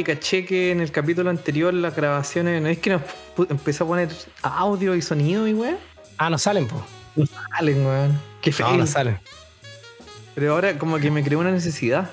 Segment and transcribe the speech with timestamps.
[0.00, 3.02] Oye, caché que en el capítulo anterior las grabaciones, ¿no es que nos
[3.50, 4.08] empezó a poner
[4.40, 5.76] audio y sonido y weón?
[6.16, 6.82] Ah, no salen, po.
[7.16, 8.18] No salen, weón.
[8.40, 8.70] Qué feo.
[8.70, 9.18] No, no salen.
[10.34, 12.08] Pero ahora como que me creó una necesidad.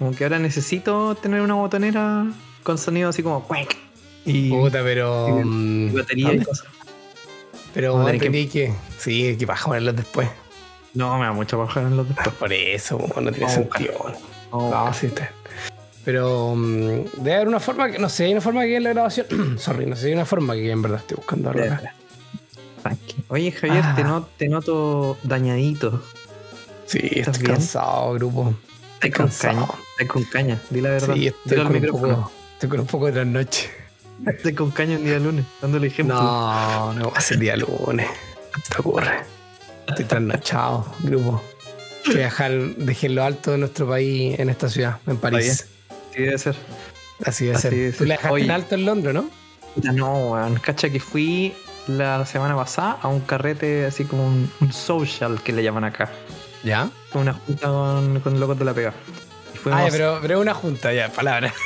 [0.00, 2.24] Como que ahora necesito tener una botonera
[2.64, 3.76] con sonido así como cuac.
[4.24, 5.28] Y, Puta, pero.
[5.28, 6.66] y mm, batería y cosas.
[7.72, 8.74] Pero tener que- que.
[8.98, 10.28] Sí, que baja ponerlos después.
[10.94, 12.34] No, me da mucha paja en los después.
[12.34, 14.12] por eso, no tiene sentido.
[14.50, 15.30] No, sí está.
[16.04, 17.98] Pero mm, debe haber una forma que.
[17.98, 19.26] No sé, hay una forma que en la grabación.
[19.58, 21.94] Sorry, no sé, hay una forma que en verdad estoy buscando ahora.
[23.28, 23.94] Oye, Javier, Ah.
[23.94, 26.02] te, no- te noto dañadito.
[26.86, 27.56] Sí, ¿Estás estoy bien?
[27.56, 28.54] cansado, grupo.
[28.94, 29.30] Estoy Con caña.
[29.60, 29.74] cansado.
[29.92, 31.14] Estás con caña, di la verdad.
[31.14, 33.70] Sí, estoy con, un poco, estoy con un poco de trasnoche.
[34.26, 36.14] Estoy con caña el día lunes, dándole ejemplo.
[36.16, 38.08] No, no va a ser día lunes.
[38.54, 39.20] ¿Qué te ocurre?
[39.86, 41.42] Estoy trasnochado, grupo.
[42.04, 45.66] Quiero dejar, dejé lo alto de nuestro país en esta ciudad, en París.
[46.20, 46.56] Sí, debe ser.
[47.24, 47.70] Así debe Así ser.
[47.74, 48.08] debe Tú ser.
[48.08, 48.44] la dejaste Oye.
[48.44, 49.30] en alto en Londres, ¿no?
[49.92, 50.54] No, weón.
[50.56, 51.54] Cacha que fui
[51.86, 56.10] la semana pasada a un carrete así como un, un social que le llaman acá.
[56.64, 56.90] Ya.
[57.12, 58.92] Como Una junta con, con locos de la pega.
[59.70, 61.52] Ah, pero, pero es una junta, ya, palabra.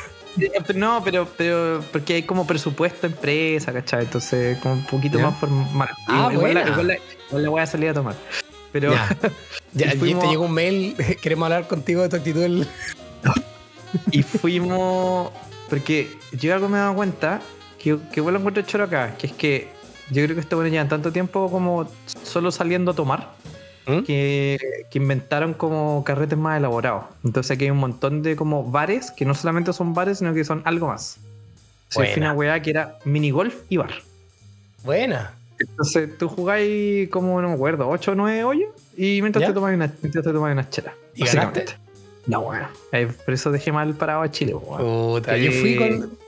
[0.74, 4.02] No, pero, pero porque hay como presupuesto empresa, ¿cachai?
[4.02, 5.26] Entonces, como un poquito Ya.
[5.30, 5.88] más formal.
[6.08, 6.60] Ah, igual, la, buena.
[6.72, 6.94] igual, la,
[7.28, 8.16] igual la voy a salir a tomar.
[8.72, 9.90] Pero Ya.
[9.96, 12.42] Fuimos- te llegó un mail, queremos hablar contigo de tu actitud.
[12.42, 12.66] el-
[14.10, 15.30] Y fuimos.
[15.68, 17.40] Porque yo algo me he dado cuenta
[17.78, 19.68] que, que igual lo encuentro choro acá, que es que
[20.10, 21.88] yo creo que esto bueno llevan tanto tiempo como
[22.22, 23.32] solo saliendo a tomar.
[23.86, 24.00] ¿Mm?
[24.04, 27.04] Que, que inventaron como carretes más elaborados.
[27.22, 30.42] Entonces aquí hay un montón de como bares que no solamente son bares, sino que
[30.42, 31.18] son algo más.
[31.90, 33.90] Fue una weá que era mini golf y bar.
[34.82, 35.34] Buena.
[35.58, 39.48] Entonces tú jugáis como, no me acuerdo, 8 o 9 hoyos y mientras ¿Ya?
[39.48, 40.94] te tomas una, mientras te tomas una chela.
[41.14, 41.60] ¿Y básicamente.
[41.60, 41.83] ganaste?
[42.26, 42.68] No, bueno.
[43.24, 44.80] Por eso dejé mal parado a Chile, weón.
[45.20, 46.18] Puta, yo fui con.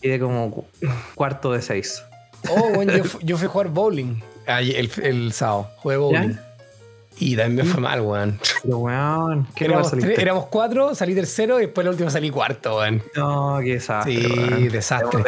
[0.00, 0.64] Quedé como cu-
[1.14, 2.02] cuarto de seis.
[2.50, 5.68] Oh, bueno, yo, yo fui a jugar bowling el, el sábado.
[5.78, 6.36] Jugué bowling.
[7.20, 8.38] Y también me fue mal, weón.
[8.62, 12.76] Pero, weón, ¿qué Éramos, tres- éramos cuatro, salí tercero y después la última salí cuarto,
[12.76, 13.02] weón.
[13.16, 14.14] No, qué desastre.
[14.20, 14.68] Sí, weón.
[14.68, 15.24] desastre.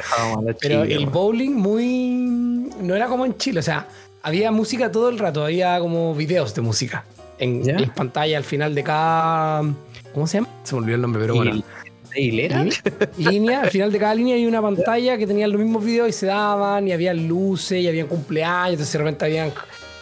[0.60, 1.12] Pero el weón.
[1.12, 2.70] bowling muy.
[2.80, 3.88] No era como en Chile, o sea,
[4.22, 7.04] había música todo el rato, había como videos de música.
[7.40, 7.72] En, ¿Ya?
[7.72, 9.62] en las pantallas al final de cada.
[10.14, 10.48] ¿Cómo se llama?
[10.64, 11.54] Se me olvidó el nombre, pero bueno.
[11.56, 11.64] ¿Y-
[12.14, 12.64] ¿De hilera?
[12.64, 12.72] Lí-
[13.18, 16.12] línea, al final de cada línea hay una pantalla que tenía los mismos videos y
[16.12, 19.52] se daban, y había luces, y había cumpleaños, entonces de repente habían,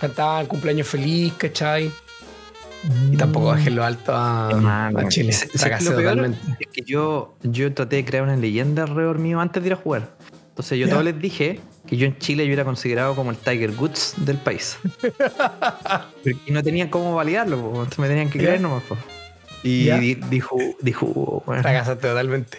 [0.01, 1.91] cantaban cumpleaños feliz, ¿cachai?
[3.13, 5.33] Y tampoco bajé lo alto a, a Chile.
[5.33, 6.03] ¿sabes qué es Fracasé lo peor?
[6.15, 6.39] totalmente.
[6.61, 9.77] Es que yo, yo traté de crear una leyenda alrededor mío antes de ir a
[9.77, 10.09] jugar.
[10.51, 10.93] Entonces yo Ya.
[10.93, 14.39] todos les dije que yo en Chile yo era considerado como el Tiger Woods del
[14.39, 14.79] país.
[16.23, 18.83] Porque no tenían cómo validarlo, po, entonces me tenían que creer nomás.
[18.85, 18.97] po.
[19.63, 19.99] Y Ya.
[19.99, 22.59] dijo, dijo, bueno, Fracasaste totalmente.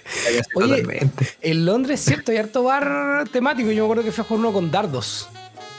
[0.56, 1.28] Oye, totalmente.
[1.42, 3.72] En Londres, cierto, hay harto bar temático.
[3.72, 5.30] Yo me acuerdo que fui a jugar uno con dardos.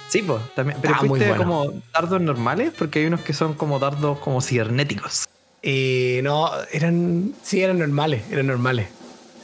[0.09, 0.79] Sí, pues, también.
[0.81, 1.45] Pero Ah, muy fuiste bueno.
[1.45, 5.27] como dardos normales, porque hay unos que son como dardos como cibernéticos.
[5.63, 7.33] Eh, no, eran.
[7.43, 8.89] Sí, eran normales, eran normales.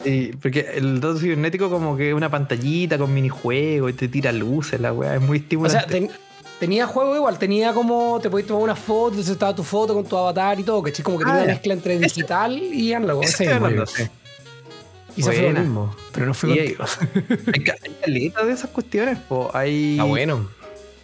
[0.03, 4.81] Sí, porque el dardo cibernético como que una pantallita con minijuegos y te tira luces,
[4.81, 5.79] la weá, es muy O estimulante.
[5.79, 6.11] sea, ten-
[6.61, 8.19] tenía juego igual, tenía como.
[8.21, 10.93] Te podías tomar una foto, entonces estaba tu foto con tu avatar y todo, que
[11.03, 13.23] como que Ah, tenía una mezcla entre digital y análogo.
[13.23, 13.55] Eso mismo.
[13.57, 14.03] hablando, sí.
[15.17, 16.85] Hice fue lo mismo, pero no fui Y hay- contigo.
[17.55, 19.51] Hay, hay caleta de esas cuestiones, po.
[19.55, 20.47] Hay, Ah, bueno.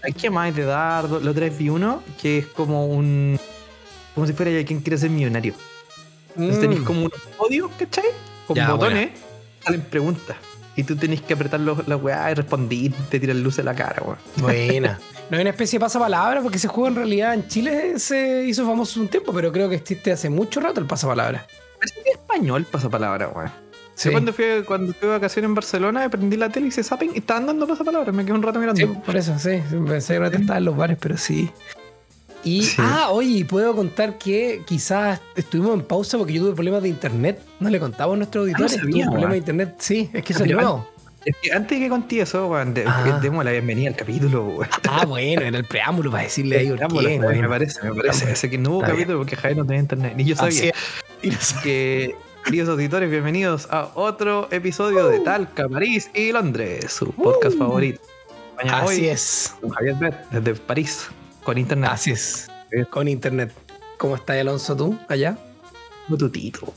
[0.02, 0.64] hay que más de.
[0.66, 3.38] La otra vez vi uno que es como un.
[4.14, 5.54] Como si fuera ya quien quiere ser millonario.
[6.36, 6.84] Entonces tenéis Mm.
[6.84, 8.04] como unos podios, ¿cachai?
[8.46, 9.10] Con Ya, botones,
[9.64, 10.36] salen preguntas.
[10.76, 13.74] Y tú tenés que apretar los- la weá y responder, te tiran luces en la
[13.74, 14.18] cara, weón.
[14.36, 14.98] Buena.
[15.32, 18.66] No hay una especie de pasapalabra, porque ese juego en realidad en Chile se hizo
[18.66, 21.46] famoso un tiempo, pero creo que existe hace mucho rato el pasapalabra.
[21.78, 23.50] Parece que es español pasapalabra, weón.
[23.94, 24.10] Sí.
[24.10, 27.12] Yo cuando fui, cuando fui de vacaciones en Barcelona, prendí la tele y hice zapping
[27.14, 28.12] y estaban dando pasapalabra.
[28.12, 28.78] Me quedé un rato mirando.
[28.78, 29.62] Sí, por eso, sí.
[29.88, 31.50] Pensé que no estaba en los bares, pero sí.
[32.44, 32.76] Y, Sí.
[32.84, 37.40] ah, oye, puedo contar que quizás estuvimos en pausa porque yo tuve problemas de internet.
[37.58, 38.72] No le contaba a nuestros auditores.
[38.72, 40.91] sabía, tuve problemas de internet, sí, es que eso es nuevo.
[41.24, 43.18] Es que antes que conté eso, weón, de, Ah.
[43.22, 44.68] demos la bienvenida al capítulo, weón.
[44.88, 47.40] Ah, bueno, era el preámbulo para decirle ahí weón, weón.
[47.40, 48.32] me parece, me parece.
[48.32, 50.14] Así que no hubo Está capítulo porque Javier no tenía internet.
[50.16, 50.72] Ni yo sabía.
[51.22, 51.54] Y no sé.
[51.62, 58.00] que, queridos auditores, bienvenidos a otro episodio de Talca, París y Londres, su podcast favorito.
[58.04, 58.68] Uh.
[58.68, 59.54] Así hoy es.
[59.60, 61.08] con Javier Bet, desde París,
[61.44, 61.90] con internet.
[61.92, 62.48] Así es.
[62.90, 63.52] Con internet.
[63.96, 65.36] ¿Cómo estás, Alonso, tú, allá?
[66.18, 66.72] Tutito.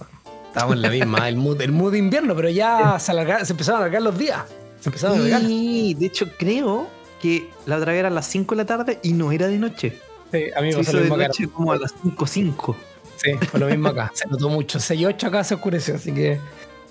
[0.55, 3.53] Estamos en la misma, el mood, el mood de invierno, pero ya se, alarga- se
[3.53, 4.41] empezaron a alargar los días.
[4.79, 5.41] Se empezaron a alargar.
[5.49, 6.87] Y de hecho creo
[7.21, 9.57] que la otra vez era a las 5 de la tarde y no era de
[9.57, 9.99] noche.
[10.31, 11.27] Sí, a mí me Se pasó de mismo acá.
[11.27, 12.75] noche como a las 5.05.
[13.17, 14.11] Sí, fue lo mismo acá.
[14.15, 14.79] Se notó mucho.
[14.79, 16.39] 6 y 8 acá se oscureció, así que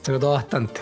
[0.03, 0.81] Se notó bastante.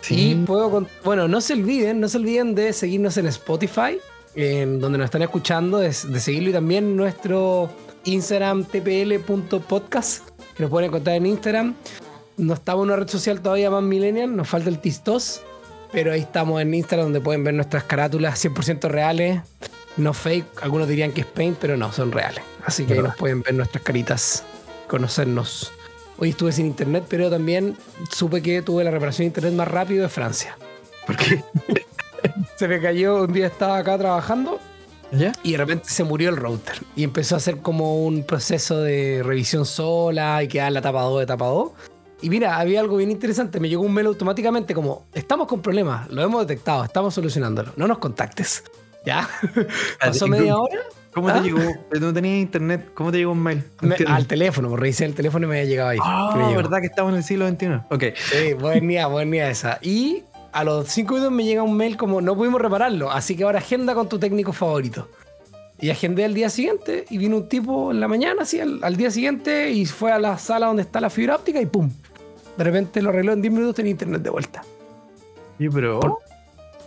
[0.00, 0.30] Sí.
[0.30, 3.98] Y puedo con- bueno, no se olviden, no se olviden de seguirnos en Spotify,
[4.36, 7.68] en donde nos están escuchando, de, de seguirlo y también nuestro
[8.04, 10.27] Instagram tpl.podcast,
[10.58, 11.74] que nos pueden encontrar en Instagram.
[12.36, 15.40] No estamos en una red social todavía más millennial, nos falta el tistos,
[15.92, 19.40] pero ahí estamos en Instagram donde pueden ver nuestras carátulas 100% reales,
[19.96, 22.42] no fake, algunos dirían que es paint, pero no, son reales.
[22.64, 24.44] Así que ahí nos pueden ver nuestras caritas,
[24.88, 25.72] conocernos.
[26.18, 27.76] Hoy estuve sin internet, pero también
[28.10, 30.58] supe que tuve la reparación de internet más rápido de Francia.
[31.06, 31.44] ¿Por qué?
[32.56, 34.58] Se me cayó, un día estaba acá trabajando
[35.10, 35.32] ¿Ya?
[35.42, 36.74] y de repente se murió el router.
[36.94, 41.20] Y empezó a hacer como un proceso de revisión sola y quedaba la tapa 2
[41.20, 41.70] de tapa 2.
[42.20, 43.60] Y mira, había algo bien interesante.
[43.60, 47.72] Me llegó un mail automáticamente como, estamos con problemas, lo hemos detectado, estamos solucionándolo.
[47.76, 48.64] No nos contactes.
[49.06, 49.28] ¿Ya?
[50.00, 50.80] Pasó ¿y media hora.
[51.14, 51.34] ¿Cómo ¿Ah?
[51.34, 51.60] te llegó?
[52.00, 52.90] No tenías internet.
[52.94, 53.64] ¿Cómo te llegó un mail?
[53.80, 55.98] Me- al teléfono, porque revisé el teléfono y me había llegado ahí.
[56.02, 56.54] Ah, llegó.
[56.56, 57.66] ¿verdad que estamos en el siglo XXI?
[57.90, 58.04] Ok.
[58.16, 59.78] Sí, buen día, buen día esa.
[59.80, 60.24] Y
[60.58, 63.60] a los cinco minutos me llega un mail como no pudimos repararlo, así que ahora
[63.60, 65.08] agenda con tu técnico favorito.
[65.80, 68.96] Y agendé al día siguiente y vino un tipo en la mañana, así al, al
[68.96, 71.88] día siguiente y fue a la sala donde está la fibra óptica y ¡pum!
[72.56, 74.64] De repente lo arregló en 10 minutos, tenía internet de vuelta.
[75.58, 76.18] Sí, pero.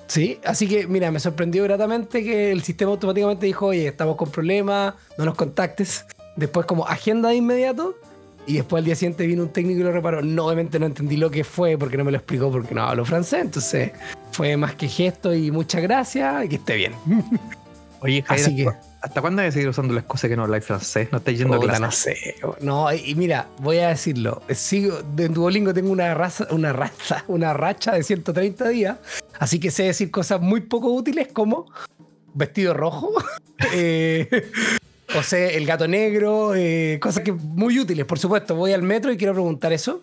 [0.07, 4.29] Sí, así que mira, me sorprendió gratamente que el sistema automáticamente dijo, oye, estamos con
[4.29, 6.05] problemas, no nos contactes.
[6.35, 7.95] Después como agenda de inmediato
[8.47, 10.21] y después al día siguiente vino un técnico y lo reparó.
[10.21, 13.05] No, obviamente no entendí lo que fue porque no me lo explicó porque no hablo
[13.05, 13.91] francés, entonces
[14.31, 16.93] fue más que gesto y muchas gracias y que esté bien.
[18.03, 18.69] Oye, Javier, Así que-
[19.01, 21.09] ¿hasta, cuándo vas a seguir usando la excusa que no habláis francés?
[21.11, 21.79] No estáis yendo a clase.
[21.81, 22.35] no sé.
[22.61, 24.41] No, y mira, voy a decirlo.
[24.49, 28.97] Sigo, de Duolingo tengo una raza, una raza, una racha de 130 días.
[29.37, 31.67] Así que sé decir cosas muy poco útiles como
[32.33, 33.11] vestido rojo.
[33.73, 34.49] eh,
[35.17, 38.55] o sea, el gato negro, eh, cosas que muy útiles, por supuesto.
[38.55, 40.01] Voy al metro y quiero preguntar eso.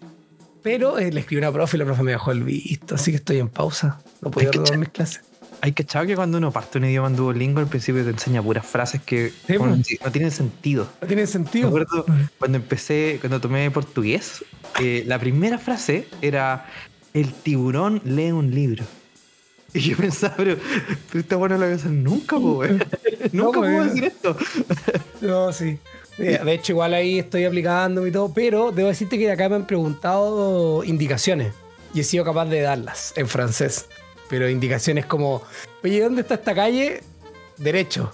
[0.63, 3.13] Pero eh, le escribí a una profe y la profe me dejó el visto, así
[3.13, 4.01] que estoy en pausa.
[4.21, 5.23] No puedo retomar mis clases.
[5.61, 8.43] Hay que echar que cuando uno parte un idioma en Duolingo, al principio te enseña
[8.43, 10.89] puras frases que Sí, no tienen sentido.
[11.01, 11.69] No tiene Me sentido.
[11.69, 12.05] acuerdo
[12.39, 14.45] cuando empecé, cuando tomé portugués,
[14.81, 16.67] eh, la primera frase era:
[17.15, 18.85] El tiburón lee un libro.
[19.79, 20.57] Y yo pensaba, pero,
[21.11, 22.63] pero esta buena no la voy a hacer nunca, po.
[23.33, 24.37] Nunca puedo decir esto.
[25.21, 25.79] No, sí.
[26.19, 29.57] Eh, De hecho, igual ahí estoy aplicando y todo, pero debo decirte que acá me
[29.57, 31.53] han preguntado indicaciones
[31.95, 33.87] y he sido capaz de darlas en francés.
[34.29, 35.43] Pero indicaciones como,
[35.85, 37.03] oye, ¿dónde está esta calle?
[37.59, 38.13] Derecho,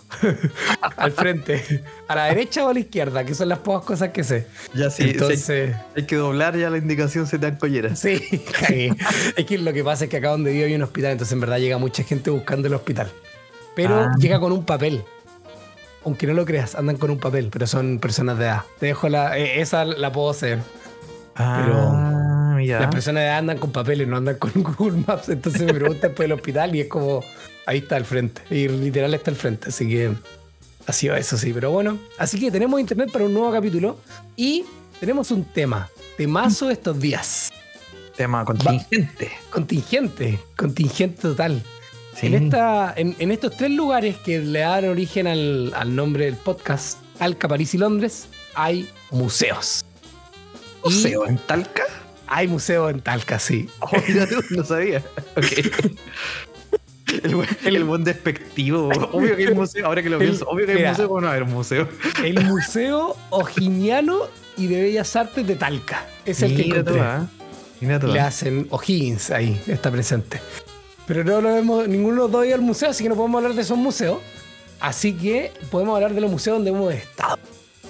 [0.97, 4.25] al frente, a la derecha o a la izquierda, que son las pocas cosas que
[4.25, 4.47] sé.
[4.73, 7.99] Ya sí, Entonces, hay que doblar ya la indicación, se te dan colleras.
[7.99, 8.21] sí.
[9.37, 11.41] Es que lo que pasa es que acá donde vivo hay un hospital, entonces en
[11.41, 13.11] verdad llega mucha gente buscando el hospital.
[13.77, 14.13] Pero Ah.
[14.19, 15.05] llega con un papel.
[16.07, 18.63] Aunque no lo creas, andan con un papel, pero son personas de edad.
[18.79, 19.39] Te dejo la.
[19.39, 20.59] eh, esa la puedo hacer.
[21.37, 22.81] Ah, mira.
[22.81, 25.29] Las personas de edad andan con papeles, no andan con Google Maps.
[25.29, 27.23] Entonces me preguntan por el hospital y es como.
[27.67, 28.43] Ahí está al frente.
[28.51, 29.69] Y literal está al frente.
[29.69, 30.13] Así que.
[30.87, 31.53] Ha sido eso, sí.
[31.53, 31.99] Pero bueno.
[32.19, 33.99] Así que tenemos internet para un nuevo capítulo.
[34.37, 34.65] Y
[35.01, 35.89] tenemos un tema.
[36.17, 37.51] Temazo estos días.
[38.17, 39.31] Tema contingente.
[39.51, 40.39] Contingente.
[40.57, 41.63] Contingente total.
[42.15, 42.27] Sí.
[42.29, 46.37] En, esta, en, en estos tres lugares que le dan origen al, al nombre del
[46.37, 49.85] podcast, Talca, París y Londres, hay museos.
[50.85, 51.83] Y ¿Museo en Talca?
[52.27, 53.69] hay museos en Talca, sí.
[53.81, 53.91] Oh,
[54.51, 55.03] no sabía.
[55.37, 55.97] Ok.
[57.23, 58.89] El, buen- el buen despectivo.
[59.13, 59.87] Obvio que hay museo.
[59.87, 60.91] Ahora que lo El- pienso, obvio que hay mira.
[60.91, 61.09] museo.
[61.09, 61.89] ¿Cómo no va a un museo?
[62.25, 64.21] El Museo Ojiniano
[64.57, 66.07] y de Bellas Artes de Talca.
[66.25, 67.01] Es el que Mira encontré.
[67.01, 67.27] ah.
[67.81, 68.07] Mira tú.
[68.09, 70.41] Le hacen O'Higgins ahí, está presente.
[71.07, 73.15] Pero no lo vemos, ninguno de los dos ha ido al museo, así que no
[73.17, 74.19] podemos hablar de esos museos.
[74.81, 77.39] Así que podemos hablar de los museos donde hemos estado.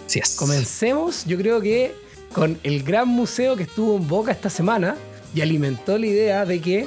[0.07, 0.35] Sí es.
[0.37, 1.95] Comencemos, yo creo que
[2.33, 4.97] con el gran museo que estuvo en boca esta semana
[5.35, 6.87] y alimentó la idea de que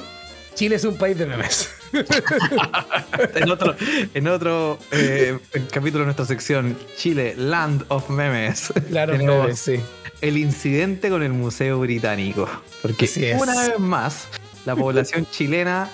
[0.54, 1.70] Chile es un país de memes.
[3.34, 3.74] En otro,
[4.14, 5.38] en otro eh,
[5.72, 8.72] capítulo de nuestra sección, Chile, Land of Memes.
[8.88, 9.80] Claro, memes, sí.
[10.20, 12.48] el incidente con el Museo Británico.
[12.82, 13.40] Porque Así es.
[13.40, 14.28] una vez más,
[14.66, 15.90] la población chilena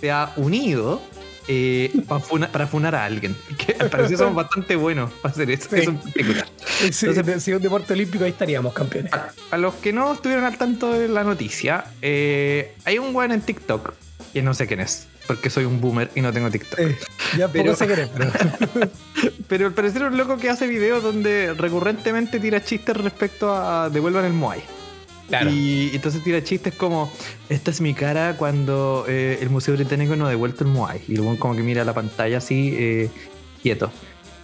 [0.00, 1.02] se ha unido
[1.48, 3.34] eh, para, funa- para funar a alguien.
[3.56, 5.76] Que al parecer somos bastante buenos para hacer eso, Sí.
[5.80, 6.46] eso en particular.
[6.92, 9.12] Sí, Entonces- si es un deporte olímpico, ahí estaríamos campeones.
[9.12, 13.32] A, a los que no estuvieron al tanto de la noticia, eh, hay un weón
[13.32, 13.92] en TikTok
[14.32, 16.80] que no sé quién es, porque soy un boomer y no tengo TikTok.
[16.80, 16.98] Eh,
[17.36, 18.32] ya Pero- poco se quiere, pero
[19.48, 23.88] Pero al parecer es un loco que hace videos donde recurrentemente tira chistes respecto a
[23.90, 24.60] devuelvan el Moai.
[25.28, 25.50] claro.
[25.50, 27.12] Y entonces tira chistes como,
[27.48, 31.00] esta es mi cara cuando eh, el Museo Británico no ha devuelto el Moai.
[31.08, 33.10] Y luego como que mira la pantalla así, eh,
[33.62, 33.90] quieto.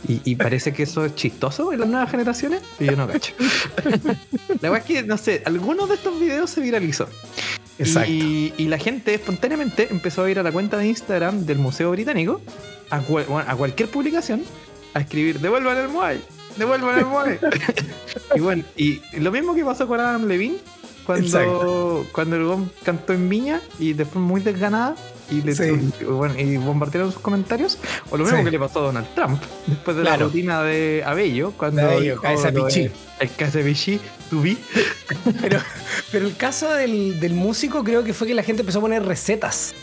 [0.06, 2.60] Y, y parece que eso es chistoso en las nuevas generaciones.
[2.78, 3.32] Y yo no cacho.
[4.60, 7.08] la verdad es que, no sé, algunos de estos videos se viralizó.
[7.78, 8.10] Exacto.
[8.10, 11.90] Y, y la gente espontáneamente empezó a ir a la cuenta de Instagram del Museo
[11.90, 12.40] Británico,
[12.90, 14.42] a, cual- bueno, a cualquier publicación,
[14.94, 16.20] a escribir, devuelvan el Moai,
[16.56, 17.38] devuelvan el Moai.
[18.36, 20.56] y bueno, y lo mismo que pasó con Adam Levine,
[21.04, 22.06] cuando, Exacto.
[22.12, 24.94] cuando el weón cantó en Viña y de forma muy desganada.
[25.30, 25.70] Y, le, Sí.
[26.06, 27.78] bueno, y bombardearon sus comentarios.
[28.10, 28.44] O lo mismo Sí.
[28.44, 30.18] que le pasó a Donald Trump después de Claro.
[30.18, 31.52] la rutina de Abello.
[31.56, 32.90] Cuando De Abello, dijo de- pichí.
[33.20, 34.58] El Casepichí, tu vi.
[35.40, 35.60] Pero,
[36.12, 39.04] pero el caso del, del músico creo que fue que la gente empezó a poner
[39.04, 39.74] recetas.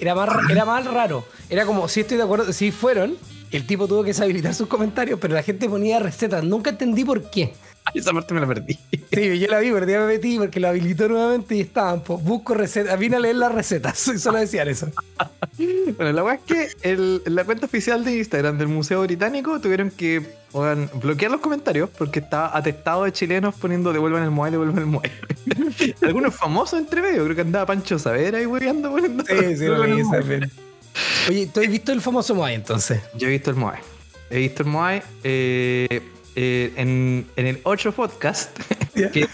[0.00, 1.24] Era más, era más raro.
[1.48, 3.16] Era como, sí estoy de acuerdo, sí fueron.
[3.52, 6.42] El tipo tuvo que deshabilitar sus comentarios, pero la gente ponía recetas.
[6.42, 7.52] Nunca entendí por qué.
[7.94, 8.78] Esa parte me la perdí.
[9.12, 12.22] Sí, yo la vi, pero ya me metí porque lo habilitó nuevamente y estaban, pues,
[12.22, 12.98] busco recetas.
[12.98, 14.08] Vine a leer las recetas.
[14.08, 14.88] Y solo decían eso.
[15.96, 19.90] Bueno, la weá es que el- la cuenta oficial de Instagram del Museo Británico tuvieron
[19.90, 20.22] que
[21.02, 25.10] bloquear los comentarios porque estaba atestado de chilenos poniendo devuelvan el Moai, devuelvan el Moai.
[26.02, 29.24] Algunos famosos entre medio, creo que andaba Pancho Savera ahí weyando poniendo.
[29.24, 30.50] Sí, sí, lo también.
[31.28, 33.00] Oye, ¿tú has visto el famoso Moai entonces?
[33.16, 33.78] Yo he visto el Moai.
[34.30, 36.02] He visto el Moai eh,
[36.36, 38.56] eh, en, en el 8 podcast
[38.94, 39.28] que,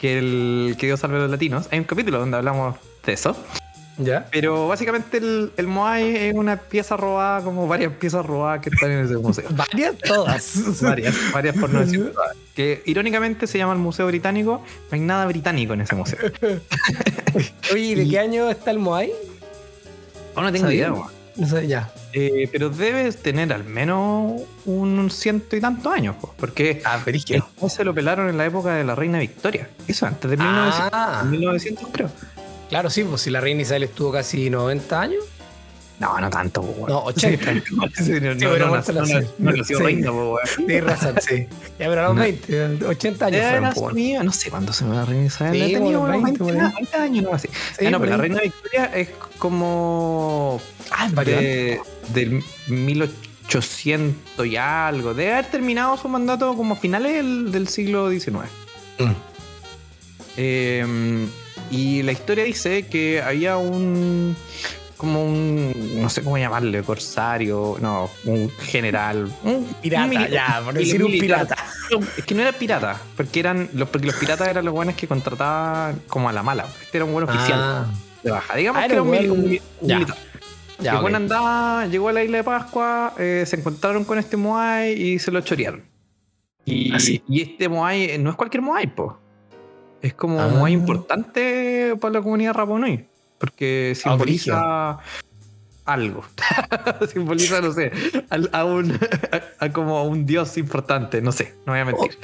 [0.00, 1.68] que el que Dios salve a los latinos.
[1.70, 3.36] Hay un capítulo donde hablamos de eso.
[3.96, 4.26] ¿Ya?
[4.32, 8.90] Pero básicamente el, el Moai es una pieza robada, como varias piezas robadas que están
[8.90, 9.44] en ese museo.
[9.50, 10.80] Varias, todas.
[10.82, 12.36] varias, varias por no decir todas.
[12.56, 14.62] Que irónicamente se llama el Museo Británico.
[14.90, 16.18] No hay nada británico en ese museo.
[17.72, 19.12] Oye, ¿y ¿de qué año está el Moai?
[20.34, 20.88] Oh, no tengo ¿Sabía?
[20.88, 21.04] idea.
[21.36, 21.90] No sé, ya.
[22.12, 27.00] Eh, pero debes tener al menos un ciento y tantos años, po, porque Ah,
[27.68, 29.68] se lo pelaron en la época de la Reina Victoria.
[29.88, 31.24] Eso antes de 1900, Ah.
[31.28, 32.10] 1900 creo.
[32.68, 35.24] Claro, sí, pues si la reina Isabel estuvo casi 90 años.
[36.00, 36.88] No, no tanto, po.
[36.88, 37.52] No, 80.
[37.94, 39.26] Sí, no, no, pero no, muerto no, la no, sí.
[39.38, 40.38] no nació reina, po.
[40.56, 41.46] Tienes razón, sí.
[41.78, 42.20] Ya, pero a los No.
[42.22, 43.94] 20, 80 años Era fueron, bueno.
[43.94, 45.52] mía, no sé cuándo se me va a reina Isabel.
[45.54, 46.74] Sí, Sí, tenía como los unos 20, 20, por ahí.
[46.74, 47.48] 20 años, no así.
[47.78, 49.08] Sí, Ah, no, pero la reina Victoria es
[49.44, 50.58] como
[50.90, 51.80] Ah, es de,
[52.14, 55.12] del 1800 y algo.
[55.12, 58.36] Debe haber terminado su mandato como a finales del, del siglo XIX.
[58.98, 59.10] Mm.
[60.38, 61.26] Eh,
[61.70, 64.34] y la historia dice que había un.
[64.96, 66.00] como un.
[66.00, 69.30] no sé cómo llamarle, corsario, no, un general.
[69.42, 71.56] Un Pirata, un ya, por decir un pirata.
[72.16, 75.06] Es que no era pirata, porque eran los, porque los piratas eran los buenos que
[75.06, 76.66] contrataban como a la mala.
[76.82, 77.86] Este era un buen oficial Ah,
[78.24, 78.56] de baja.
[78.56, 79.50] Digamos Ah, que era un, un
[79.82, 80.00] ya.
[80.80, 81.02] ya, el ok.
[81.02, 85.18] buen andaba, llegó a la isla de Pascua, eh, se encontraron con este Moai y
[85.18, 85.84] se lo chorearon.
[86.64, 87.22] Y, Así.
[87.28, 89.18] y este Moai eh, no es cualquier Moai, po.
[90.02, 90.46] Es como Ah.
[90.46, 93.06] un Moai importante para la comunidad Rapa Nui,
[93.38, 94.98] porque simboliza
[95.84, 96.24] algo.
[97.12, 97.92] simboliza, no sé,
[98.52, 98.92] a, un,
[99.60, 102.18] a, a como un dios importante, no sé, no voy a mentir.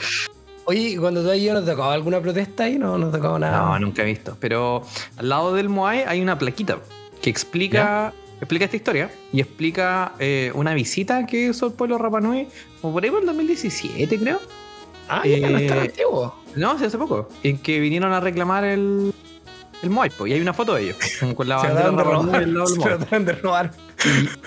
[0.71, 2.79] Oye, ¿y cuando tú has ido, ¿no te tocaba alguna protesta ahí?
[2.79, 3.59] No, no te tocaba nada.
[3.59, 4.37] No, nunca he visto.
[4.39, 4.85] Pero
[5.17, 6.79] al lado del Moai hay una plaquita
[7.21, 12.21] que explica, explica esta historia y explica eh, una visita que hizo el pueblo Rapa
[12.21, 12.47] Nui,
[12.81, 14.39] como por ahí por el 2017, creo.
[15.09, 16.37] Ah, ya, no es tan eh, antiguo.
[16.55, 17.29] No, sí, hace poco.
[17.43, 19.13] En que vinieron a reclamar el,
[19.83, 20.97] el Moai, y hay una foto de ellos,
[21.35, 22.37] con la Se bandera de robar.
[22.43, 23.25] al lado del Moai.
[23.25, 23.71] de robar.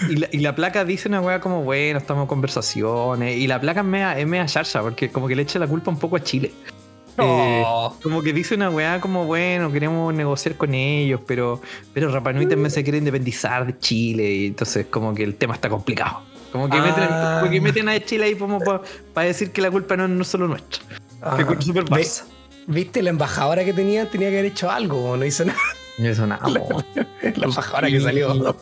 [0.10, 3.38] Y, y la, y la placa dice una weá como, bueno, estamos en conversaciones.
[3.38, 5.92] Y la placa es media, es media charcha, porque como que le echa la culpa
[5.92, 6.52] un poco a Chile.
[7.16, 7.96] Eh, Oh.
[8.02, 11.62] como que dice una weá como, bueno, queremos negociar con ellos, pero,
[11.94, 15.54] pero Rapa Nui también se quiere independizar de Chile, y entonces como que el tema
[15.54, 16.22] está complicado.
[16.52, 16.82] Como que, Ah.
[16.84, 20.24] meten, como que meten a Chile ahí como para decir que la culpa no, no
[20.24, 20.82] es solo nuestra.
[21.22, 21.38] Ah.
[21.38, 22.26] Que es súper falsa.
[22.68, 23.02] ¿Viste?
[23.04, 25.60] La embajadora que tenía tenía que haber hecho algo, no hizo nada.
[25.98, 26.42] Eso nada.
[26.46, 26.84] po.
[26.96, 28.56] La embajadora que salió.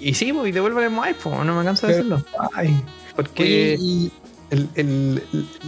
[0.00, 2.22] Y sí, pues, y devuélvale el Moai, po, no me canso de decirlo.
[2.54, 2.80] Ay.
[3.16, 4.12] Porque Oye, y-
[4.50, 5.22] el- el-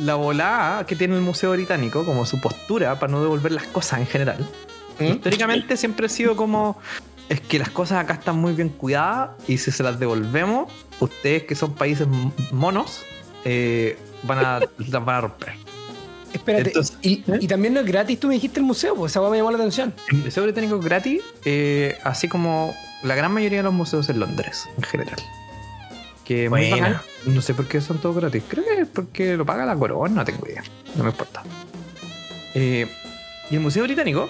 [0.05, 3.99] la volada que tiene el Museo Británico, como su postura para no devolver las cosas
[4.01, 4.49] en general,
[5.01, 5.05] ¿Mm?
[5.05, 6.79] históricamente siempre ha sido como
[7.29, 11.43] es que las cosas acá están muy bien cuidadas y si se las devolvemos, ustedes
[11.45, 12.07] que son países
[12.53, 13.03] monos,
[13.45, 15.55] eh, van a, las van a romper.
[16.33, 17.39] Espérate, Entonces, y, ¿eh?
[17.41, 19.59] y también no es gratis, tú me dijiste el museo, pues esa me llamó la
[19.59, 19.93] atención.
[20.11, 24.21] El Museo Británico es gratis, eh, así como la gran mayoría de los museos en
[24.21, 25.17] Londres, en general.
[26.25, 27.01] Que muy bacán.
[27.27, 28.43] No sé por qué son todos gratis.
[28.49, 30.63] Creo que es porque lo paga la corona, no tengo idea.
[30.95, 31.43] No me importa.
[32.55, 32.87] Eh,
[33.51, 34.29] y el Museo Británico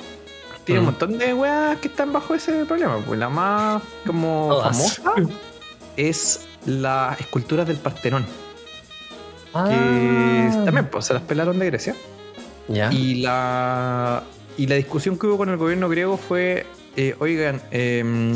[0.65, 0.85] tiene Mm.
[0.85, 2.99] un montón de weas que están bajo ese problema.
[3.07, 4.77] Pues la más como Todas.
[5.01, 5.31] famosa
[5.97, 8.25] es las esculturas del Partenón.
[9.53, 9.59] Que
[10.53, 10.63] Ah.
[10.65, 11.95] también pues, se las pelaron de Grecia.
[12.93, 14.23] Y la,
[14.57, 16.67] y la discusión que hubo con el gobierno griego fue,
[16.97, 18.33] eh, oigan, em,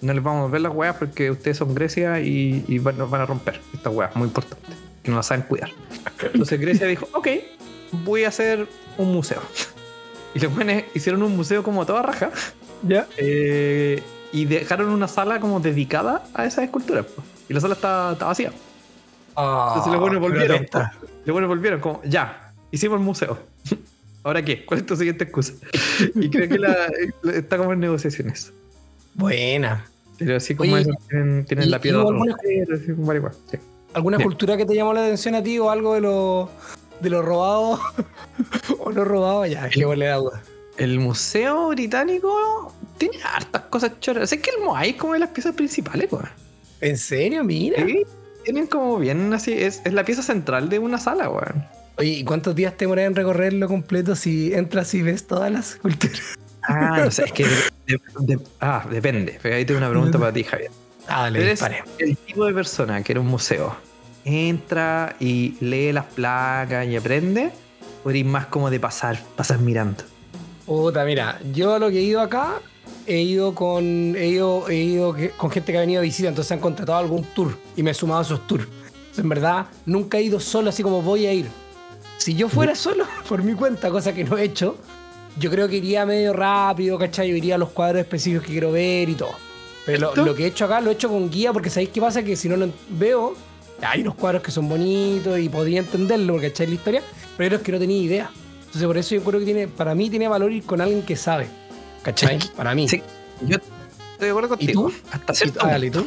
[0.00, 3.10] no les vamos a ver las weas porque ustedes son Grecia y, y van- nos
[3.10, 4.66] van a romper estas weas, muy importante,
[5.02, 5.70] que no las saben cuidar.
[6.22, 7.28] Entonces Grecia dijo, ok,
[8.04, 8.68] voy a hacer
[8.98, 9.40] un museo.
[10.34, 12.30] Y los buenos hicieron un museo como a toda raja.
[12.86, 13.06] ¿Ya?
[13.16, 17.06] eh, y dejaron una sala como dedicada a esas esculturas.
[17.06, 17.22] po.
[17.48, 18.52] Y la sala está, está vacía.
[19.36, 20.66] Entonces los buenos volvieron.
[20.70, 20.80] po.
[21.24, 23.38] Los buenos volvieron como, ya, hicimos el museo.
[24.22, 24.64] ¿Ahora qué?
[24.64, 25.52] ¿Cuál es tu siguiente excusa?
[26.14, 26.88] Y creo que la,
[27.34, 28.52] está como en negociaciones.
[29.14, 29.84] Buena.
[30.18, 33.18] Pero así como Oye, eso, tienen, tienen ¿y- la piedra alguna- otro así como vale,
[33.18, 33.58] igual, sí.
[33.92, 34.28] ¿Alguna Bien.
[34.28, 36.50] cultura que te llamó la atención a ti o algo de lo,
[37.00, 37.78] de lo robado
[38.80, 39.46] o no robado?
[39.46, 40.42] Ya, que le da duda.
[40.76, 44.32] El museo británico tiene hartas cosas choras.
[44.32, 46.28] Es que el Moai es como de las piezas principales, weón.
[46.80, 47.44] ¿En serio?
[47.44, 47.84] Mira.
[47.84, 48.02] Sí,
[48.44, 49.52] tienen como bien así.
[49.52, 51.64] Es, es la pieza central de una sala, weón.
[51.96, 55.76] Oye, ¿y cuántos días te demoras en recorrerlo completo si entras y ves todas las
[55.76, 56.20] culturas?
[56.66, 57.44] Ah, no sé, es que.
[57.86, 59.38] de- de- ah, depende.
[59.42, 60.70] Pero ahí tengo una pregunta para ti, Javier.
[61.06, 61.60] Ah, dale, Eres
[61.98, 63.76] el tipo de persona que era un museo.
[64.24, 67.50] Entra y lee las placas y aprende.
[68.02, 70.04] O eres más como de pasar, pasar mirando.
[70.64, 72.54] Puta, mira, yo a lo que he ido acá,
[73.06, 76.52] he ido con he ido, he ido con gente que ha venido de visita, entonces
[76.52, 78.64] han contratado algún tour y me he sumado a esos tours.
[78.64, 81.46] Entonces, en verdad, nunca he ido solo así como voy a ir.
[82.18, 84.76] Si yo fuera solo, por mi cuenta, cosa que no he hecho,
[85.38, 87.28] yo creo que iría medio rápido, ¿cachai?
[87.28, 89.32] Yo iría a los cuadros específicos que quiero ver y todo.
[89.84, 92.22] Pero lo, que he hecho acá lo he hecho con guía porque sabéis qué pasa
[92.22, 93.34] que si no lo veo,
[93.82, 97.02] hay unos cuadros que son bonitos y podría entenderlo porque echáis la historia,
[97.36, 98.30] pero hay otros que no tenía idea.
[98.60, 101.16] Entonces por eso yo creo que tiene, para mí tiene valor ir con alguien que
[101.16, 101.48] sabe.
[102.04, 102.38] ¿Cachai?
[102.56, 102.88] Para mí.
[102.88, 103.02] Sí,
[103.40, 104.88] yo estoy de acuerdo contigo.
[104.88, 104.94] tú?
[105.10, 105.66] Hasta ¿Y cierto tú?
[105.66, 106.06] Ah, dale, ¿y tú?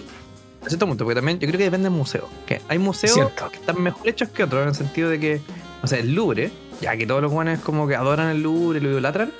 [0.60, 2.30] Hasta cierto punto, porque también yo creo que depende del museo.
[2.46, 3.50] Que hay museos Cierto.
[3.50, 5.42] que están mejor hechos que otros, en el sentido de que,
[5.82, 8.90] o sea, el Louvre, ya que todos los buenos como que adoran el Louvre lo
[8.90, 9.32] idolatran,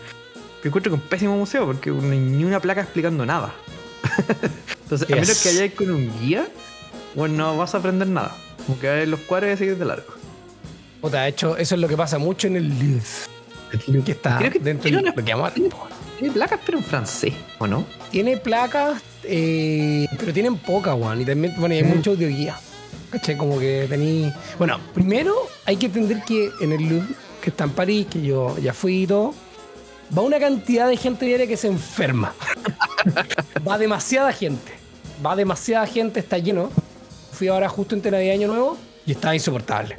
[0.64, 3.54] yo encuentro que es un pésimo museo porque ni una placa explicando nada.
[4.84, 6.48] Entonces, a menos que hayáis con un guía,
[7.16, 8.36] bueno, no vas a aprender nada.
[8.66, 10.14] Como que los cuadros y seguir de largo.
[11.02, 14.52] Puta, de hecho, eso es lo que pasa mucho en el Louvre, que está Creo
[14.52, 15.34] que dentro de lo que
[16.20, 17.86] Tiene placas, pero en francés, ¿o no?
[18.12, 21.22] Tiene placas, eh, pero tienen pocas, weón.
[21.22, 21.96] Y también, bueno, y hay Mm.
[21.96, 22.58] mucho audioguía.
[23.12, 23.38] ¿Cachai?
[23.38, 24.32] Como que tení.
[24.58, 28.58] Bueno, primero hay que entender que en el Louvre, que está en París, que yo
[28.58, 29.34] ya fui y todo,
[30.18, 32.34] va una cantidad de gente diaria que se enferma.
[33.68, 34.72] va demasiada gente.
[35.26, 36.70] Va demasiada gente, está lleno.
[37.32, 39.96] Fui ahora justo entre Navidad y Año Nuevo y estaba insoportable.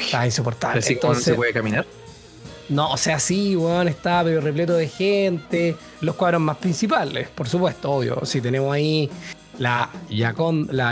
[0.00, 0.78] Estaba insoportable.
[0.78, 1.84] Así no se puede caminar.
[2.68, 5.76] No, o sea, sí, weón, está pero repleto de gente.
[6.00, 8.24] Los cuadros más principales, por supuesto, obvio.
[8.24, 9.10] Si tenemos ahí
[9.58, 9.90] la,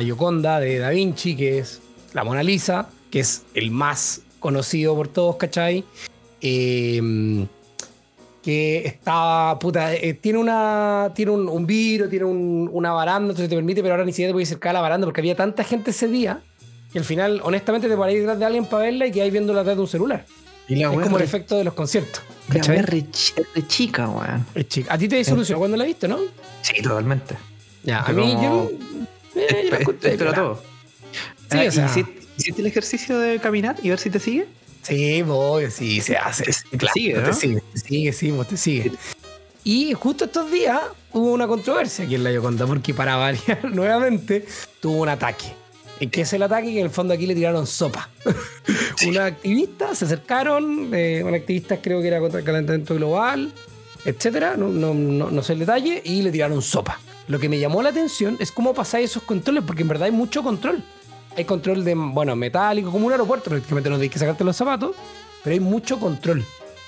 [0.03, 1.81] Gioconda de Da Vinci, que es
[2.13, 5.85] la Mona Lisa, que es el más conocido por todos, ¿cachai?
[6.41, 7.47] Eh,
[8.43, 11.65] que está, puta, eh, tiene una tiene un, un
[12.09, 14.73] tiene un- una baranda, entonces te permite, pero ahora ni siquiera te puedes acercar a
[14.75, 16.41] la baranda porque había tanta gente ese día
[16.93, 19.77] que al final, honestamente, te parás detrás de alguien para verla y que viendo detrás
[19.77, 20.27] de un celular.
[20.73, 22.23] Y la Es como el efecto de los conciertos.
[22.53, 24.47] la wea re chi- re chica, weón.
[24.55, 24.95] Es chica.
[24.95, 26.19] A ti te disolucionó cuando la viste, ¿no?
[26.63, 27.35] Sí, totalmente.
[27.83, 28.71] Ya, a mí yo.
[29.35, 29.71] eh,
[30.19, 30.63] yo la todo.
[31.51, 34.47] Sí, Ah, o sea- ¿hiciste, hiciste el ejercicio de caminar y ver si te sigue?
[34.83, 36.45] Sí, voy, sí, se hace.
[36.71, 38.93] Te Claro, sigue, te sigue, te sigue, sí, vos te sigue.
[39.65, 40.81] Y justo estos días
[41.13, 44.45] hubo una controversia aquí en la Yoconda, porque para variar nuevamente
[44.81, 45.55] tuvo un ataque.
[46.03, 46.73] ¿En qué es el ataque?
[46.73, 48.11] Que en el fondo aquí le tiraron sopa.
[49.07, 53.53] Unos activistas se acercaron, eh, un activista creo que era contra el calentamiento global,
[54.05, 56.99] etcétera, no, no, no, no sé el detalle, y le tiraron sopa.
[57.29, 60.11] Lo que me llamó la atención es cómo pasáis esos controles, porque en verdad hay
[60.13, 60.83] mucho control.
[61.37, 64.97] Hay control de, bueno, metálico, como un aeropuerto, prácticamente no tienes que sacarte los zapatos,
[65.45, 66.45] pero hay mucho control.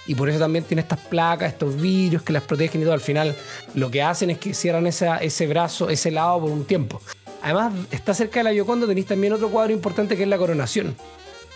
[0.08, 2.94] Y por eso también tiene estas placas, estos vidrios que las protegen y todo.
[2.94, 3.34] Al final,
[3.74, 7.00] lo que hacen es que cierran esa- ese brazo, ese lado por un tiempo.
[7.44, 10.96] Además, está cerca de la Gioconda, tenéis también otro cuadro importante que es la coronación,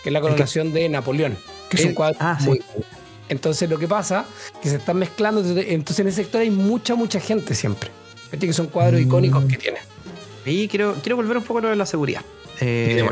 [0.03, 1.37] que es la coronación de Napoleón,
[1.71, 2.47] que es un cuadro ah, sí.
[2.47, 2.61] muy
[3.29, 4.25] entonces lo que pasa
[4.63, 7.91] que se están mezclando, entonces en ese sector hay mucha, mucha gente siempre.
[8.31, 9.05] Viste que son cuadros Mm.
[9.05, 9.79] icónicos que tiene.
[10.45, 12.23] Y quiero, quiero volver un poco a lo de la seguridad.
[12.61, 13.07] Eh.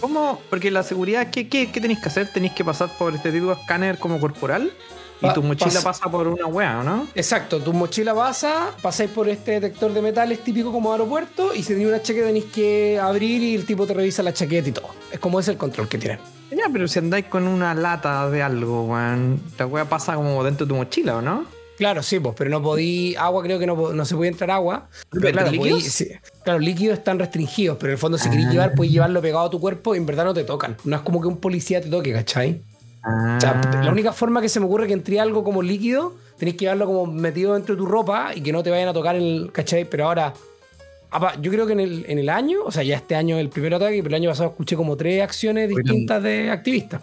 [0.00, 0.40] ¿Cómo?
[0.50, 2.32] Porque la seguridad, ¿qué, qué, qué tenéis que hacer?
[2.32, 4.72] Tenéis que pasar por este típico escáner como corporal
[5.22, 5.82] y Pa- tu mochila pasa.
[5.82, 7.06] pasa por una wea, ¿o ¿no?
[7.14, 11.68] Exacto, tu mochila pasa, pasáis por este detector de metales típico como aeropuerto y si
[11.68, 14.88] tenéis una chaqueta tenéis que abrir y el tipo te revisa la chaqueta y todo.
[15.12, 16.18] Es como es el control que tienen.
[16.50, 20.66] Ya, pero si andáis con una lata de algo, weón, la wea pasa como dentro
[20.66, 21.44] de tu mochila, ¿o no?
[21.78, 24.88] Claro, sí, pues, pero no podí, agua creo que no, no se puede entrar agua.
[25.10, 25.80] Pero ¿Pero claro, líquidos?
[25.82, 26.08] podí- sí,
[26.44, 28.52] claro, líquidos están restringidos, pero en el fondo si queréis Ah.
[28.52, 30.76] llevar, puedes llevarlo pegado a tu cuerpo y en verdad no te tocan.
[30.84, 32.62] No es como que un policía te toque, ¿cachai?
[33.02, 36.14] Ah, O sea, la única forma que se me ocurre que entre algo como líquido,
[36.38, 38.92] tenéis que llevarlo como metido dentro de tu ropa y que no te vayan a
[38.92, 39.84] tocar el, ¿cachai?
[39.84, 40.32] Pero ahora,
[41.10, 43.48] apa, yo creo que en el, en el año, o sea, ya este año el
[43.48, 47.02] primer ataque, pero el año pasado escuché como tres acciones distintas de activistas.